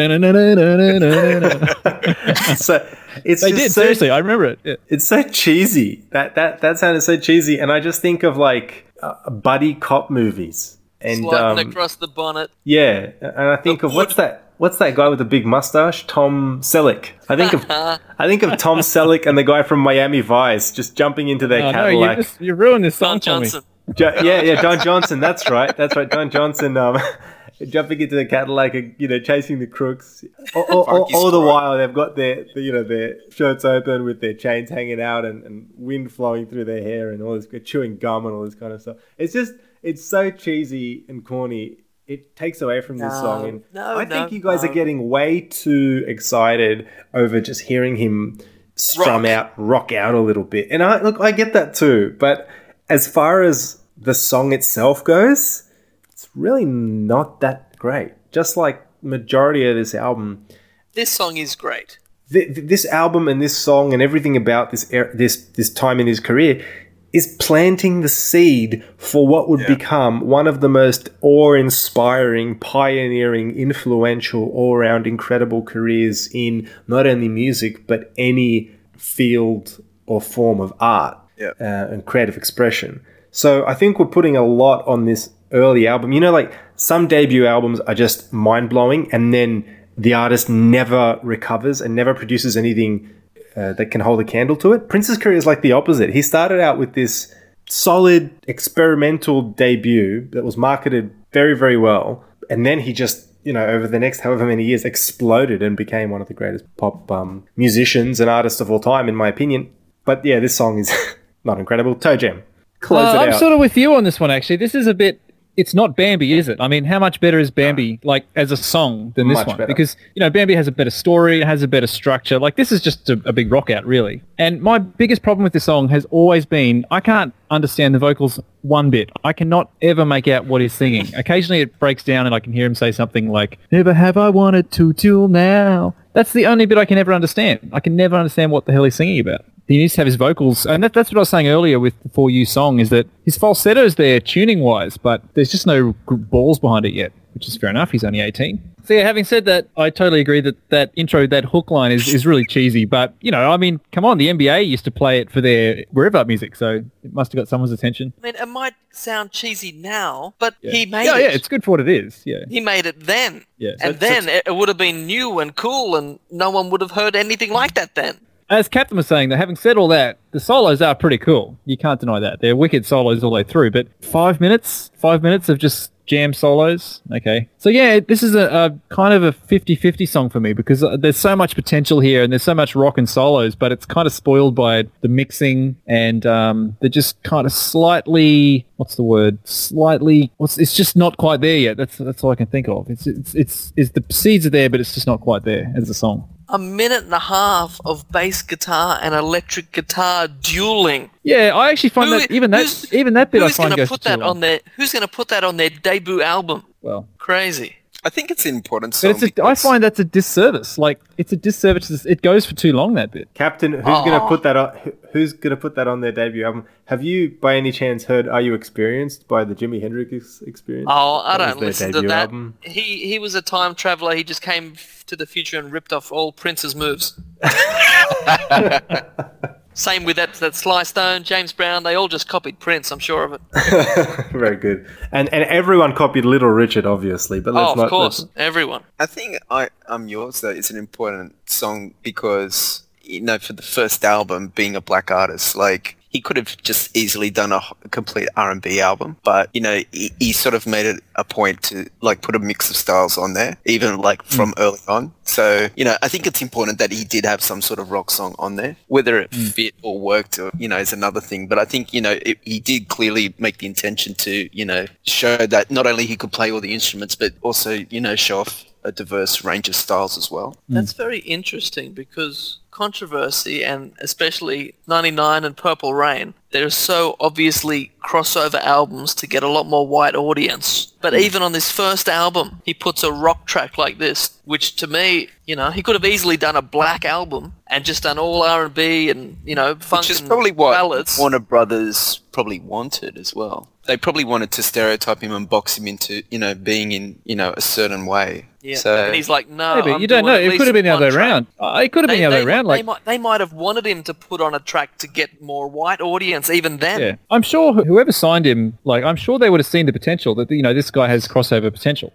[2.57, 2.87] So
[3.25, 4.11] it's They did, so, seriously.
[4.11, 4.61] I remember it.
[4.63, 4.75] Yeah.
[4.89, 6.05] it's so cheesy.
[6.11, 10.11] That that that sounded so cheesy, and I just think of like uh, buddy cop
[10.11, 10.79] movies.
[11.01, 12.51] And Sliding um, across the bonnet.
[12.65, 14.53] Yeah, and I think The of what's that?
[14.59, 16.07] What's that guy with the big mustache?
[16.07, 17.13] Tom Selleck.
[17.31, 20.97] I think of I think of Tom Selleck and the guy from Miami Vice just
[20.97, 22.17] jumping into their Oh, no, you, Cadillac.
[22.19, 23.51] just, you ruined this song Don for me.
[23.51, 23.63] Johnson.
[23.95, 25.19] Jo- yeah, yeah, Don Johnson.
[25.21, 25.75] That's right.
[25.75, 26.11] That's right.
[26.11, 26.77] Don Johnson.
[26.77, 26.99] Um,
[27.69, 30.25] jumping into the Cadillac, and, you know, chasing the crooks.
[30.55, 34.05] All, all, all, all the while, they've got their, the, you know, their shirts open
[34.05, 37.47] with their chains hanging out and, and wind flowing through their hair and all this
[37.65, 38.97] chewing gum and all this kind of stuff.
[39.19, 39.53] It's just,
[39.83, 41.79] it's so cheesy and corny.
[42.07, 44.69] It takes away from this No, song, and no, I think you guys no.
[44.71, 48.39] are getting way too excited over just hearing him
[48.75, 49.31] strum Rock.
[49.31, 50.69] out, rock out a little bit.
[50.71, 52.49] And I look, I get that too, but
[52.89, 55.71] as far as the song itself goes,
[56.11, 58.13] it's really not that great.
[58.33, 60.47] Just like majority of this album,
[60.95, 61.99] This song is great.
[62.33, 66.07] th- this album and this song and everything about this er- this this time in
[66.09, 66.65] his career
[67.13, 74.49] is planting the seed for what would become one of the most awe-inspiring, pioneering, influential,
[74.51, 81.51] all-round incredible careers in not only music but any field or form of art Yeah.
[81.61, 83.01] uh, and creative expression.
[83.31, 86.13] So I think we're putting a lot on this early album.
[86.13, 89.65] You know, like some debut albums are just mind blowing, and then
[89.97, 93.09] the artist never recovers and never produces anything
[93.57, 94.89] uh, that can hold a candle to it.
[94.89, 96.11] Prince's career is like the opposite.
[96.11, 97.35] He started out with this
[97.69, 103.65] solid experimental debut that was marketed very, very well, and then he just you know,
[103.67, 107.43] over the next however many years, exploded and became one of the greatest pop um,
[107.57, 109.71] musicians and artists of all time, in my opinion.
[110.05, 110.93] But yeah, this song is
[111.45, 111.95] not incredible.
[111.95, 112.43] Toe Jam,
[112.81, 113.39] close Uh, it I'm out.
[113.41, 114.57] sort of with you on this one, actually.
[114.57, 115.21] This is a bit.
[115.61, 116.59] It's not Bambi, is it?
[116.59, 119.57] I mean, how much better is Bambi, like, as a song than this Much one?
[119.59, 119.67] better.
[119.67, 122.39] Because, you know, Bambi has a better story, it has a better structure.
[122.39, 124.23] Like, this is just a, a big rock out, really.
[124.39, 128.41] And my biggest problem with this song has always been I can't understand the vocals
[128.63, 129.11] one bit.
[129.23, 131.15] I cannot ever make out what he's singing.
[131.17, 134.31] Occasionally it breaks down and I can hear him say something like, Never have I
[134.31, 135.95] wanted to till now.
[136.13, 137.71] That's the only bit I can ever understand.
[137.73, 139.45] I can never understand what the hell he's singing about.
[139.71, 141.95] He needs to have his vocals, and that, that's what I was saying earlier with
[142.03, 146.59] the For You song, is that his falsetto's there tuning-wise, but there's just no balls
[146.59, 147.93] behind it yet, which is fair enough.
[147.93, 148.61] He's only 18.
[148.83, 152.13] So yeah, having said that, I totally agree that that intro, that hook line is,
[152.13, 155.21] is really cheesy, but, you know, I mean, come on, the NBA used to play
[155.21, 158.13] it for their rev up music, so it must have got someone's attention.
[158.19, 161.23] I mean, it might sound cheesy now, but he made yeah, it.
[161.23, 162.39] yeah, it's good for what it is, yeah.
[162.49, 163.45] He made it then.
[163.57, 163.75] Yeah.
[163.81, 167.15] And then it would have been new and cool, and no one would have heard
[167.15, 168.19] anything like that then.
[168.51, 171.57] As Captain was saying, though, having said all that, the solos are pretty cool.
[171.65, 172.41] You can't deny that.
[172.41, 173.71] They're wicked solos all the way through.
[173.71, 177.01] But five minutes, five minutes of just jam solos.
[177.13, 177.49] Okay.
[177.59, 180.97] So yeah, this is a, a kind of a 50-50 song for me because uh,
[180.97, 184.07] there's so much potential here and there's so much rock and solos, but it's kind
[184.07, 189.39] of spoiled by the mixing and um, they're just kind of slightly, what's the word?
[189.47, 191.77] Slightly, it's just not quite there yet.
[191.77, 192.91] That's that's all I can think of.
[192.91, 195.89] It's it's it's, it's the seeds are there, but it's just not quite there as
[195.89, 196.29] a song.
[196.53, 201.09] A minute and a half of bass guitar and electric guitar dueling.
[201.23, 203.77] Yeah, I actually find Who- that even that even that bit I Who's find going
[203.77, 204.29] to goes put that long.
[204.31, 206.65] on their Who's going to put that on their debut album?
[206.83, 207.77] Well, Crazy.
[208.03, 209.13] I think it's an important song.
[209.13, 210.79] but it's a, I because- find that's a disservice.
[210.79, 211.91] Like it's a disservice.
[212.07, 212.95] It goes for too long.
[212.95, 213.29] That bit.
[213.35, 214.29] Captain, who's gonna Oh.
[214.29, 214.93] put that on?
[215.13, 216.65] Who's gonna put that on their debut album?
[216.87, 220.89] Have you, by any chance, heard "Are You Experienced" by the Jimi Hendrix Experience?
[220.91, 222.11] Oh, I That don't listen to that.
[222.23, 222.55] album.
[222.63, 224.15] He he was a time traveler.
[224.15, 224.75] He just came
[225.07, 227.21] to the future and ripped off all Prince's moves.
[229.81, 231.85] Same with that that Sly Stone, James Brown.
[231.85, 232.91] They all just copied Prince.
[232.91, 233.41] I'm sure of it.
[234.31, 234.87] Very good.
[235.11, 237.41] And and everyone copied Little Richard, obviously.
[237.41, 237.89] But let's oh, of not.
[237.89, 238.83] course, let's- everyone.
[238.99, 243.63] I think I, I'm Yours, though, is an important song because, you know, for the
[243.63, 248.29] first album, being a black artist, like, he could have just easily done a complete
[248.37, 252.21] R&B album, but, you know, he, he sort of made it a point to, like,
[252.21, 254.37] put a mix of styles on there, even, like, hmm.
[254.37, 255.13] from early on.
[255.23, 258.11] So, you know, I think it's important that he did have some sort of rock
[258.11, 258.77] song on there.
[258.89, 259.45] Whether it hmm.
[259.47, 261.47] fit or worked, or, you know, is another thing.
[261.47, 264.87] But I think, you know, it, he did clearly make the intention to, you know,
[265.05, 268.41] show that not only he could play all the instruments, but also, you know, show
[268.41, 270.57] off a diverse range of styles as well.
[270.71, 270.75] Mm.
[270.75, 278.61] That's very interesting because controversy and especially 99 and Purple Rain, they're so obviously crossover
[278.63, 280.87] albums to get a lot more white audience.
[281.01, 281.21] But mm.
[281.21, 285.29] even on this first album, he puts a rock track like this, which to me,
[285.47, 289.11] you know, he could have easily done a black album and just done all R&B
[289.11, 291.19] and, you know, funk Which is and probably what ballads.
[291.19, 293.69] Warner Brothers probably wanted as well.
[293.91, 297.35] They probably wanted to stereotype him and box him into, you know, being in, you
[297.35, 298.47] know, a certain way.
[298.63, 298.77] yeah.
[298.77, 300.39] So and he's like, no, maybe I'm you don't know.
[300.39, 301.47] It could have been the other way around.
[301.59, 302.67] Uh, It could have been the other way around.
[302.67, 305.43] they, Like might, they might have wanted him to put on a track to get
[305.43, 307.01] more white audience even then.
[307.01, 310.37] Yeah, I'm sure whoever signed him, like, I'm sure they would have seen the potential
[310.37, 312.13] that you know this guy has crossover potential.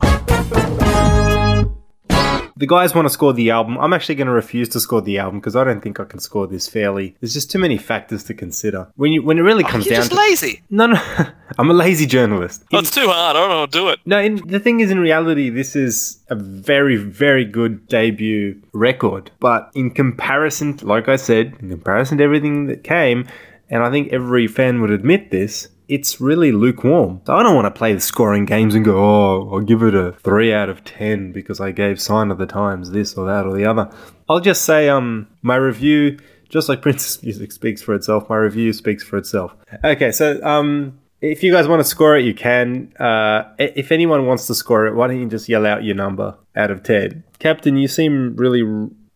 [2.57, 3.77] The guys want to score the album.
[3.77, 6.19] I'm actually going to refuse to score the album because I don't think I can
[6.19, 7.15] score this fairly.
[7.19, 8.87] There's just too many factors to consider.
[8.95, 10.61] When you when it really oh, comes You're down just to lazy.
[10.69, 11.01] no, no,
[11.59, 12.63] I'm a lazy journalist.
[12.71, 13.35] Oh, it's too hard.
[13.35, 13.99] I don't know how to do it.
[14.05, 19.31] No, in, the thing is, in reality, this is a very, very good debut record.
[19.39, 23.27] But in comparison, like I said, in comparison to everything that came,
[23.69, 27.21] and I think every fan would admit this, it's really lukewarm.
[27.25, 29.95] So I don't want to play the scoring games and go, oh, I'll give it
[29.95, 33.45] a 3 out of 10 because I gave Sign of the Times this or that
[33.45, 33.89] or the other.
[34.29, 36.17] I'll just say, um, my review,
[36.49, 39.55] just like Princess Music speaks for itself, my review speaks for itself.
[39.83, 42.93] Okay, so, um, if you guys want to score it, you can.
[42.99, 46.37] Uh, if anyone wants to score it, why don't you just yell out your number
[46.55, 47.23] out of 10?
[47.39, 48.63] Captain, you seem really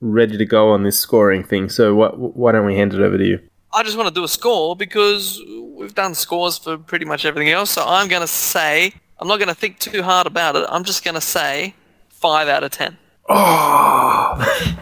[0.01, 3.17] ready to go on this scoring thing, so wh- why don't we hand it over
[3.17, 3.39] to you?
[3.71, 7.51] I just want to do a score because we've done scores for pretty much everything
[7.51, 7.71] else.
[7.71, 10.65] So I'm going to say, I'm not going to think too hard about it.
[10.69, 11.75] I'm just going to say
[12.09, 12.97] 5 out of 10.
[13.27, 13.35] Oh!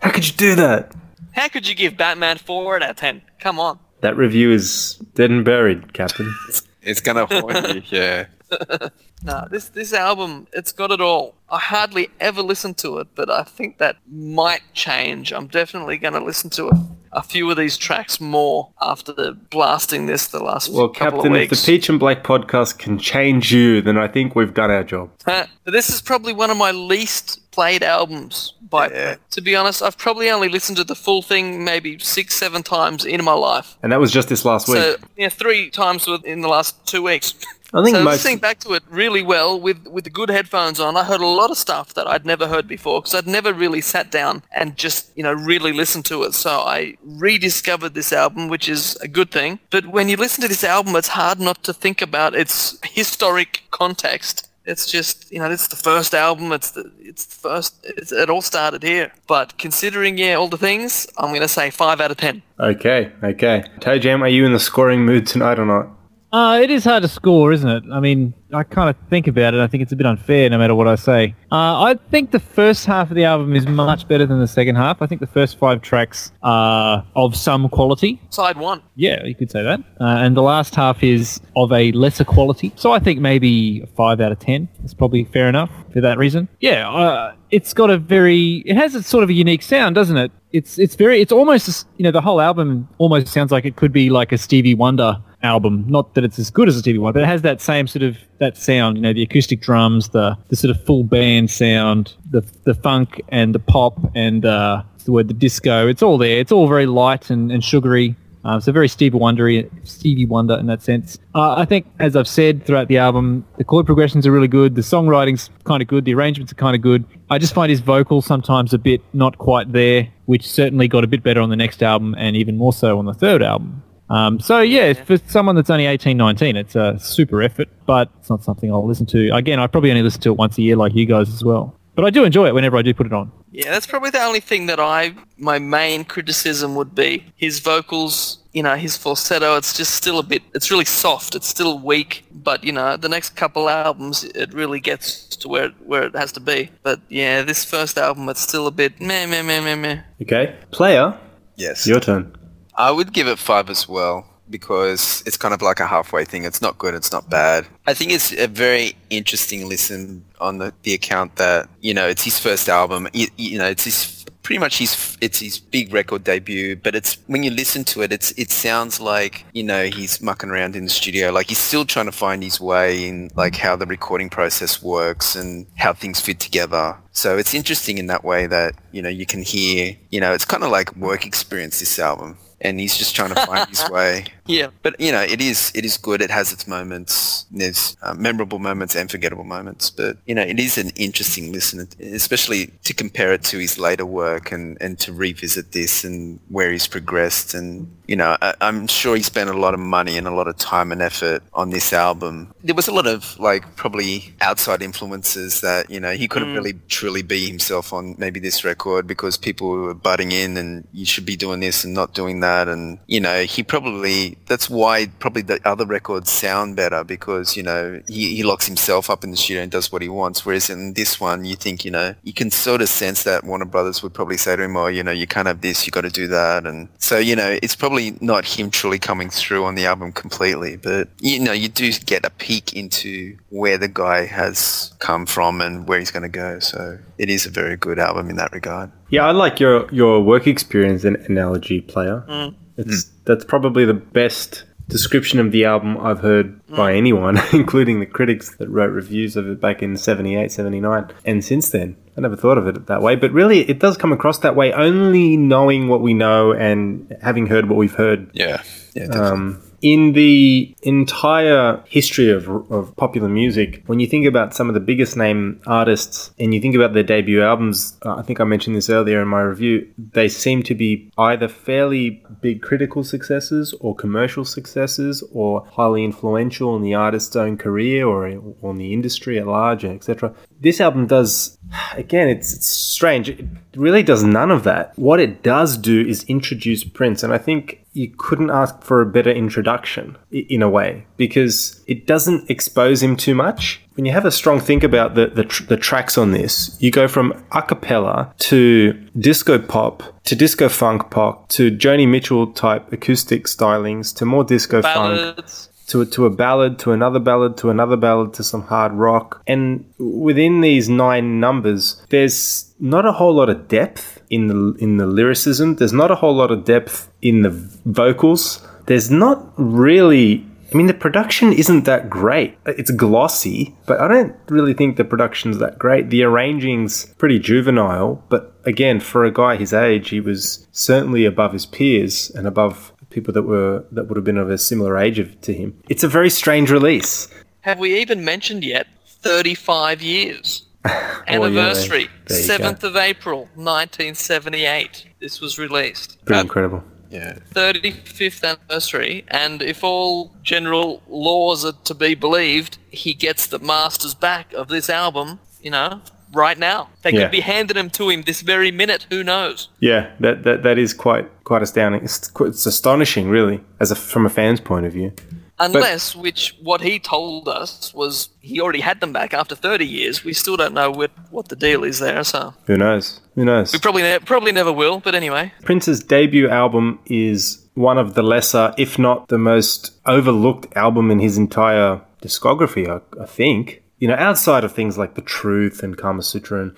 [0.00, 0.94] How could you do that?
[1.32, 3.22] How could you give Batman 4 out of 10?
[3.38, 3.78] Come on.
[4.00, 6.32] That review is dead and buried, Captain.
[6.82, 8.26] it's gonna haunt you, yeah.
[9.24, 11.34] No, this this album, it's got it all.
[11.50, 15.32] I hardly ever listen to it, but I think that might change.
[15.32, 19.32] I'm definitely going to listen to a, a few of these tracks more after the
[19.50, 22.98] blasting this the last Well, couple Captain, of if the Peach and Black podcast can
[22.98, 25.10] change you, then I think we've done our job.
[25.24, 25.46] Huh.
[25.64, 28.54] But this is probably one of my least played albums.
[28.70, 29.16] By Yeah.
[29.32, 33.04] to be honest, I've probably only listened to the full thing maybe six, seven times
[33.04, 33.76] in my life.
[33.82, 34.96] And that was just this last week.
[35.16, 37.34] Yeah, three times within the last two weeks.
[37.74, 40.80] I think so most- listening back to it really well with with the good headphones
[40.80, 43.52] on, I heard a lot of stuff that I'd never heard before because I'd never
[43.52, 46.34] really sat down and just you know really listened to it.
[46.34, 49.58] So I rediscovered this album, which is a good thing.
[49.70, 53.62] But when you listen to this album, it's hard not to think about its historic
[53.70, 54.48] context.
[54.64, 56.52] It's just you know it's the first album.
[56.52, 57.74] It's the it's the first.
[57.84, 59.12] It's, it all started here.
[59.26, 62.42] But considering yeah all the things, I'm gonna say five out of ten.
[62.58, 63.64] Okay, okay.
[63.80, 65.88] Toe Jam, are you in the scoring mood tonight or not?
[66.32, 67.84] Uh, it is hard to score, isn't it?
[67.90, 69.60] I mean, I kind of think about it.
[69.60, 71.34] I think it's a bit unfair no matter what I say.
[71.52, 74.76] Uh, I think the first half of the album is much better than the second
[74.76, 75.02] half.
[75.02, 78.20] I think the first five tracks are of some quality.
[78.30, 78.82] Side one.
[78.96, 79.80] Yeah, you could say that.
[80.00, 82.72] Uh, and the last half is of a lesser quality.
[82.76, 86.48] So I think maybe 5 out of 10 is probably fair enough for that reason.
[86.60, 88.62] Yeah, uh, it's got a very...
[88.64, 90.32] It has a sort of a unique sound, doesn't it?
[90.52, 91.20] It's it's very...
[91.20, 94.38] It's almost, you know, the whole album almost sounds like it could be like a
[94.38, 95.84] Stevie Wonder album.
[95.86, 98.02] Not that it's as good as a Stevie Wonder, but it has that same sort
[98.02, 98.96] of that sound.
[98.96, 103.20] You know, the acoustic drums, the the sort of full band sound, the the funk
[103.28, 105.88] and the pop and uh, the word the disco.
[105.88, 106.38] It's all there.
[106.38, 108.16] It's all very light and, and sugary.
[108.44, 111.18] Um, so very Stevie Wonder, Stevie Wonder in that sense.
[111.34, 114.74] Uh, I think, as I've said throughout the album, the chord progressions are really good.
[114.74, 116.04] The songwriting's kind of good.
[116.04, 117.04] The arrangements are kind of good.
[117.30, 121.06] I just find his vocals sometimes a bit not quite there, which certainly got a
[121.06, 123.82] bit better on the next album and even more so on the third album.
[124.10, 128.30] Um, so yeah, for someone that's only 18, 19, it's a super effort, but it's
[128.30, 129.30] not something I'll listen to.
[129.34, 131.74] Again, I probably only listen to it once a year like you guys as well.
[131.94, 133.32] But I do enjoy it whenever I do put it on.
[133.50, 138.38] Yeah, that's probably the only thing that I my main criticism would be his vocals.
[138.52, 139.56] You know, his falsetto.
[139.56, 140.42] It's just still a bit.
[140.54, 141.34] It's really soft.
[141.34, 142.24] It's still weak.
[142.32, 146.30] But you know, the next couple albums, it really gets to where where it has
[146.32, 146.70] to be.
[146.84, 150.00] But yeah, this first album, it's still a bit meh meh meh meh meh.
[150.22, 150.54] Okay.
[150.70, 151.18] Player,
[151.56, 151.84] Yes.
[151.84, 152.32] your turn.
[152.78, 156.44] I would give it five as well because it's kind of like a halfway thing.
[156.44, 157.66] It's not good, it's not bad.
[157.86, 162.22] I think it's a very interesting listen on the, the account that, you know, it's
[162.22, 163.08] his first album.
[163.12, 167.18] You, you know, it's his pretty much his it's his big record debut, but it's
[167.26, 170.84] when you listen to it, it's it sounds like, you know, he's mucking around in
[170.84, 171.30] the studio.
[171.30, 175.34] Like he's still trying to find his way in like how the recording process works
[175.34, 176.96] and how things fit together.
[177.12, 180.44] So it's interesting in that way that, you know, you can hear, you know, it's
[180.44, 182.38] kind of like work experience this album.
[182.60, 184.26] And he's just trying to find his way.
[184.46, 184.68] Yeah.
[184.82, 186.20] But you know, it is it is good.
[186.20, 187.46] It has its moments.
[187.50, 189.90] There's uh, memorable moments and forgettable moments.
[189.90, 194.06] But you know, it is an interesting listen, especially to compare it to his later
[194.06, 197.54] work and and to revisit this and where he's progressed.
[197.54, 200.48] And you know, I, I'm sure he spent a lot of money and a lot
[200.48, 202.54] of time and effort on this album.
[202.64, 206.74] There was a lot of like probably outside influences that you know he couldn't really
[206.88, 211.26] truly be himself on maybe this record because people were butting in and you should
[211.26, 212.47] be doing this and not doing that.
[212.48, 217.62] And you know, he probably that's why probably the other records sound better because you
[217.62, 220.70] know he, he locks himself up in the studio and does what he wants whereas
[220.70, 224.02] in this one you think you know you can sort of sense that warner brothers
[224.02, 226.10] would probably say to him oh you know you can't have this you got to
[226.10, 229.86] do that and so you know it's probably not him truly coming through on the
[229.86, 234.92] album completely but you know you do get a peek into where the guy has
[234.98, 238.30] come from and where he's going to go so it is a very good album
[238.30, 242.52] in that regard Yeah, I like your your work experience and analogy, player.
[242.76, 248.06] It's that's probably the best description of the album I've heard by anyone, including the
[248.06, 251.96] critics that wrote reviews of it back in 78, 79, and since then.
[252.16, 254.72] I never thought of it that way, but really it does come across that way
[254.72, 258.62] only knowing what we know and having heard what we've heard yeah
[258.94, 259.28] yeah definitely.
[259.28, 264.74] um, in the entire history of, of popular music, when you think about some of
[264.74, 268.44] the biggest name artists and you think about their debut albums, uh, I think I
[268.44, 273.74] mentioned this earlier in my review, they seem to be either fairly big critical successes
[273.80, 278.26] or commercial successes or highly influential in the artist's own career or
[278.62, 280.34] on the industry at large, etc.
[280.60, 281.56] This album does,
[281.94, 283.28] again, it's, it's strange.
[283.28, 284.98] It really does none of that.
[284.98, 289.06] What it does do is introduce Prince, and I think you couldn't ask for a
[289.06, 293.82] better introduction in a way because it doesn't expose him too much.
[293.94, 296.92] When you have a strong think about the, the, tr- the tracks on this, you
[296.92, 302.92] go from a cappella to disco pop to disco funk pop to Joni Mitchell type
[302.92, 305.70] acoustic stylings to more disco funk Ballads.
[305.88, 309.42] To a, to a ballad, to another ballad, to another ballad, to some hard rock.
[309.46, 314.98] And within these nine numbers, there's not a whole lot of depth in the in
[314.98, 315.76] the lyricism.
[315.76, 318.66] There's not a whole lot of depth in the vocals.
[318.86, 320.46] There's not really.
[320.70, 322.58] I mean, the production isn't that great.
[322.66, 326.10] It's glossy, but I don't really think the production's that great.
[326.10, 331.54] The arranging's pretty juvenile, but again, for a guy his age, he was certainly above
[331.54, 335.18] his peers and above people that were that would have been of a similar age
[335.18, 335.80] of, to him.
[335.88, 337.28] It's a very strange release.
[337.62, 340.64] Have we even mentioned yet 35 years?
[341.26, 345.06] Anniversary, there you 7th of April, 1978.
[345.20, 346.24] This was released.
[346.24, 346.84] Pretty Uh, incredible.
[347.10, 353.58] yeah 35th anniversary, and if all general laws are to be believed, he gets the
[353.58, 356.00] masters back of this album, you know,
[356.32, 356.88] right now.
[357.02, 357.22] They Yeah.
[357.22, 359.68] could be handing them to him this very minute, who knows?
[359.80, 362.02] Yeah, that, that that is quite quite astounding.
[362.04, 365.12] It's, it's astonishing, really, as a from a fan's point of view.
[365.60, 370.22] Unless, which what he told us was he already had them back after 30 years.
[370.24, 373.20] We still don't know what, what the deal is there, so Who knows?
[373.34, 373.72] Who knows?
[373.72, 375.00] we probably ne- probably never will.
[375.00, 380.76] But anyway, Prince's debut album is one of the lesser, if not the most overlooked
[380.76, 383.82] album in his entire discography, I, I think.
[383.98, 386.76] You know, outside of things like The Truth and Kamasutra and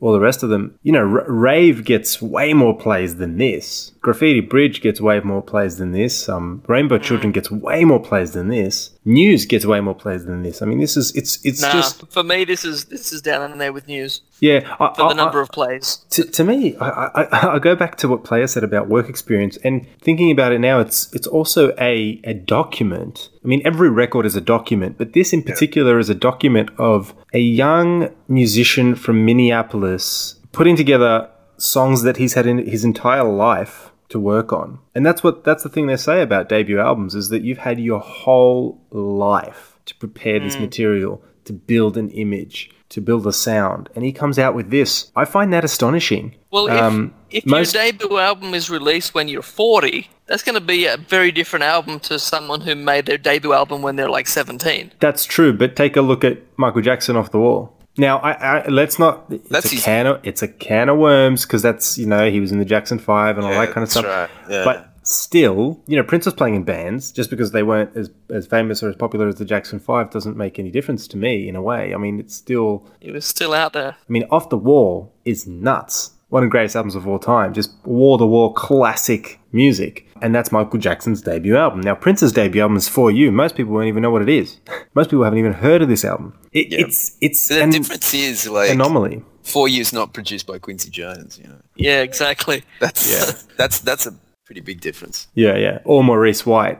[0.00, 3.92] all the rest of them, you know, R- Rave gets way more plays than this.
[4.08, 6.30] Graffiti Bridge gets way more plays than this.
[6.30, 8.88] Um, Rainbow Children gets way more plays than this.
[9.04, 10.62] News gets way more plays than this.
[10.62, 13.52] I mean, this is it's it's nah, just for me this is this is down
[13.52, 14.60] in there with news yeah.
[14.80, 15.96] I, for I- the number I- of plays.
[16.08, 19.58] to, to me, I, I, I go back to what Player said about work experience,
[19.58, 23.28] and thinking about it now, it's it's also a, a document.
[23.44, 27.14] I mean, every record is a document, but this in particular is a document of
[27.34, 31.28] a young musician from Minneapolis putting together
[31.58, 35.62] songs that he's had in his entire life to work on, and that's what that's
[35.62, 39.94] the thing they say about debut albums is that you've had your whole life to
[39.96, 44.54] prepare this material, to build an image, to build a sound, and he comes out
[44.54, 45.10] with this.
[45.16, 46.34] I find that astonishing.
[46.50, 50.54] Well, if, Um, if most- your debut album is released when you're 40, that's going
[50.54, 54.10] to be a very different album to someone who made their debut album when they're
[54.10, 54.92] like 17.
[55.00, 57.74] That's true, but take a look at Michael Jackson off the wall.
[57.98, 59.24] Now, I, I let's not.
[59.30, 62.30] It's That's a his- can of it's a can of worms because that's you know
[62.30, 64.06] he was in the Jackson Five and all Yeah, that kind of that's stuff.
[64.06, 64.64] right, yeah.
[64.64, 68.46] But still, you know, Prince was playing in bands just because they weren't as as
[68.46, 71.56] famous or as popular as the Jackson Five doesn't make any difference to me in
[71.56, 71.92] a way.
[71.94, 72.86] I mean, it's still.
[73.00, 73.96] It was still out there.
[74.08, 76.12] I mean, off the wall is nuts.
[76.30, 80.06] One of the greatest albums of all time, just wall to wall classic music.
[80.22, 81.80] And that's Michael Jackson's debut album.
[81.80, 83.30] Now, Prince's debut album is For You.
[83.32, 84.58] Most people won't even know what it is.
[84.94, 86.38] Most people haven't even heard of this album.
[86.52, 89.22] It, It's it's The an difference is like anomaly.
[89.42, 91.38] Four Years not produced by Quincy Jones.
[91.38, 92.64] You know, Yeah, exactly.
[92.80, 93.32] that's yeah.
[93.56, 94.14] that's that's a
[94.44, 95.28] pretty big difference.
[95.34, 95.78] Yeah, yeah.
[95.84, 96.78] Or Maurice White,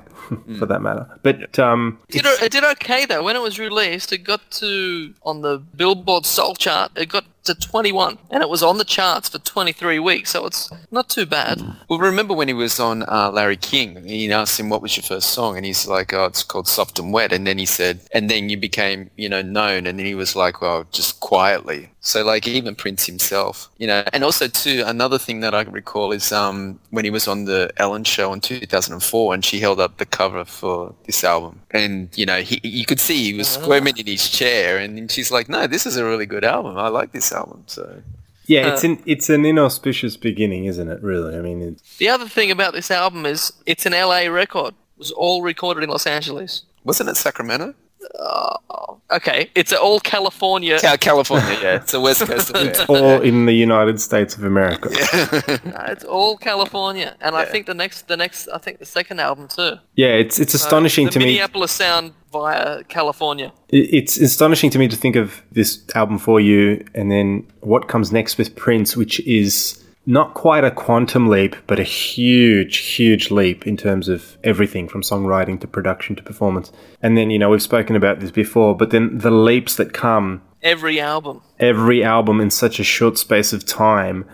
[0.59, 1.07] for that matter.
[1.23, 3.23] But um, It did, it did okay though.
[3.23, 6.93] When it was released, it got to on the Billboard Soul chart.
[6.97, 10.31] It got to 21, and it was on the charts for 23 weeks.
[10.31, 11.62] So it's not too bad.
[11.89, 14.05] Well, remember when he was on uh, Larry King?
[14.05, 16.99] He asked him, "What was your first song?" And he's like, "Oh, it's called Soft
[16.99, 20.07] and Wet." And then he said, "And then you became, you know, known." And then
[20.07, 24.05] he was like, "Well, just quietly." So like even Prince himself, you know.
[24.12, 27.71] And also too, another thing that I recall is um, when he was on the
[27.77, 32.26] Ellen Show in 2004, and she held up the cover for this album, and you
[32.26, 33.61] know, he you could see he was ah.
[33.61, 36.76] squirming in his chair, and she's like, "No, this is a really good album.
[36.76, 38.02] I like this album." So.
[38.46, 41.02] yeah, it's an it's an inauspicious beginning, isn't it?
[41.02, 44.74] Really, I mean, it's, The other thing about this album is it's an LA record.
[44.96, 46.62] It was all recorded in Los Angeles.
[46.84, 47.74] Wasn't it Sacramento?
[48.18, 50.78] Oh, okay, it's all California.
[50.80, 51.76] Cal- California, yeah.
[51.76, 52.84] It's a West Coast affair.
[52.88, 54.88] or in the United States of America.
[55.64, 59.20] No, it's all California, and I think the next, the next, I think the second
[59.20, 59.72] album too.
[59.96, 61.24] Yeah, it's it's astonishing the to me.
[61.26, 63.52] Minneapolis sound via California.
[63.70, 68.12] It's astonishing to me to think of this album for you and then what comes
[68.12, 69.78] next with Prince, which is
[70.09, 75.02] not quite a quantum leap, but a huge, huge leap in terms of everything from
[75.02, 76.72] songwriting to production to performance.
[77.02, 80.40] And then, you know, we've spoken about this before, but then the leaps that come
[80.62, 81.42] Every album.
[81.61, 84.24] every album in such a short space of time.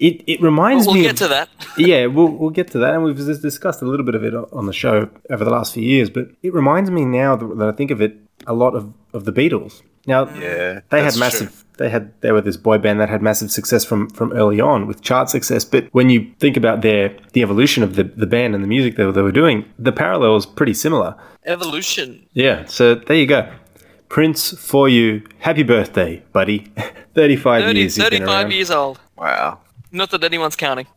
[0.00, 1.48] It, it reminds me We'll me get of, to that.
[1.78, 4.66] yeah, we'll, we'll get to that, and we've discussed a little bit of it on
[4.66, 6.10] the show over the last few years.
[6.10, 8.16] But it reminds me now that that I think of it
[8.48, 9.82] a lot of, of the Beatles.
[10.06, 11.64] Now, Yeah, they had that's massive.
[11.80, 14.86] They had they were this boy band that had massive success from from early on
[14.86, 15.64] with chart success.
[15.64, 18.96] But when you think about their the evolution of the, the band and the music
[18.96, 21.14] they, were- they were doing, the parallel is pretty similar.
[21.46, 22.26] Evolution.
[22.34, 22.66] Yeah.
[22.66, 23.50] So there you go.
[24.10, 25.22] Prince for you.
[25.38, 26.58] Happy birthday, buddy.
[27.14, 27.96] 35 30, years.
[27.98, 29.00] you've been 35 years old.
[29.16, 29.60] Wow.
[29.90, 30.86] Not that anyone's counting.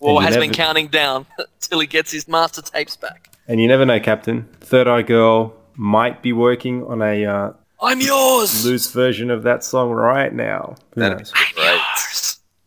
[0.00, 1.26] And or has never- been counting down
[1.60, 3.30] till he gets his master tapes back.
[3.48, 4.46] And you never know, Captain.
[4.60, 8.64] 3rdEyeGirl might be working on a uh, I'm yours.
[8.64, 10.76] Loose version of that song right now.
[10.94, 11.32] Who That'd knows?
[11.32, 11.80] be great.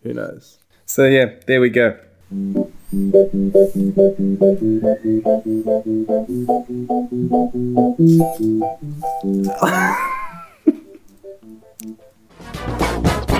[0.03, 0.57] Who knows?
[0.86, 1.97] So yeah, there we go.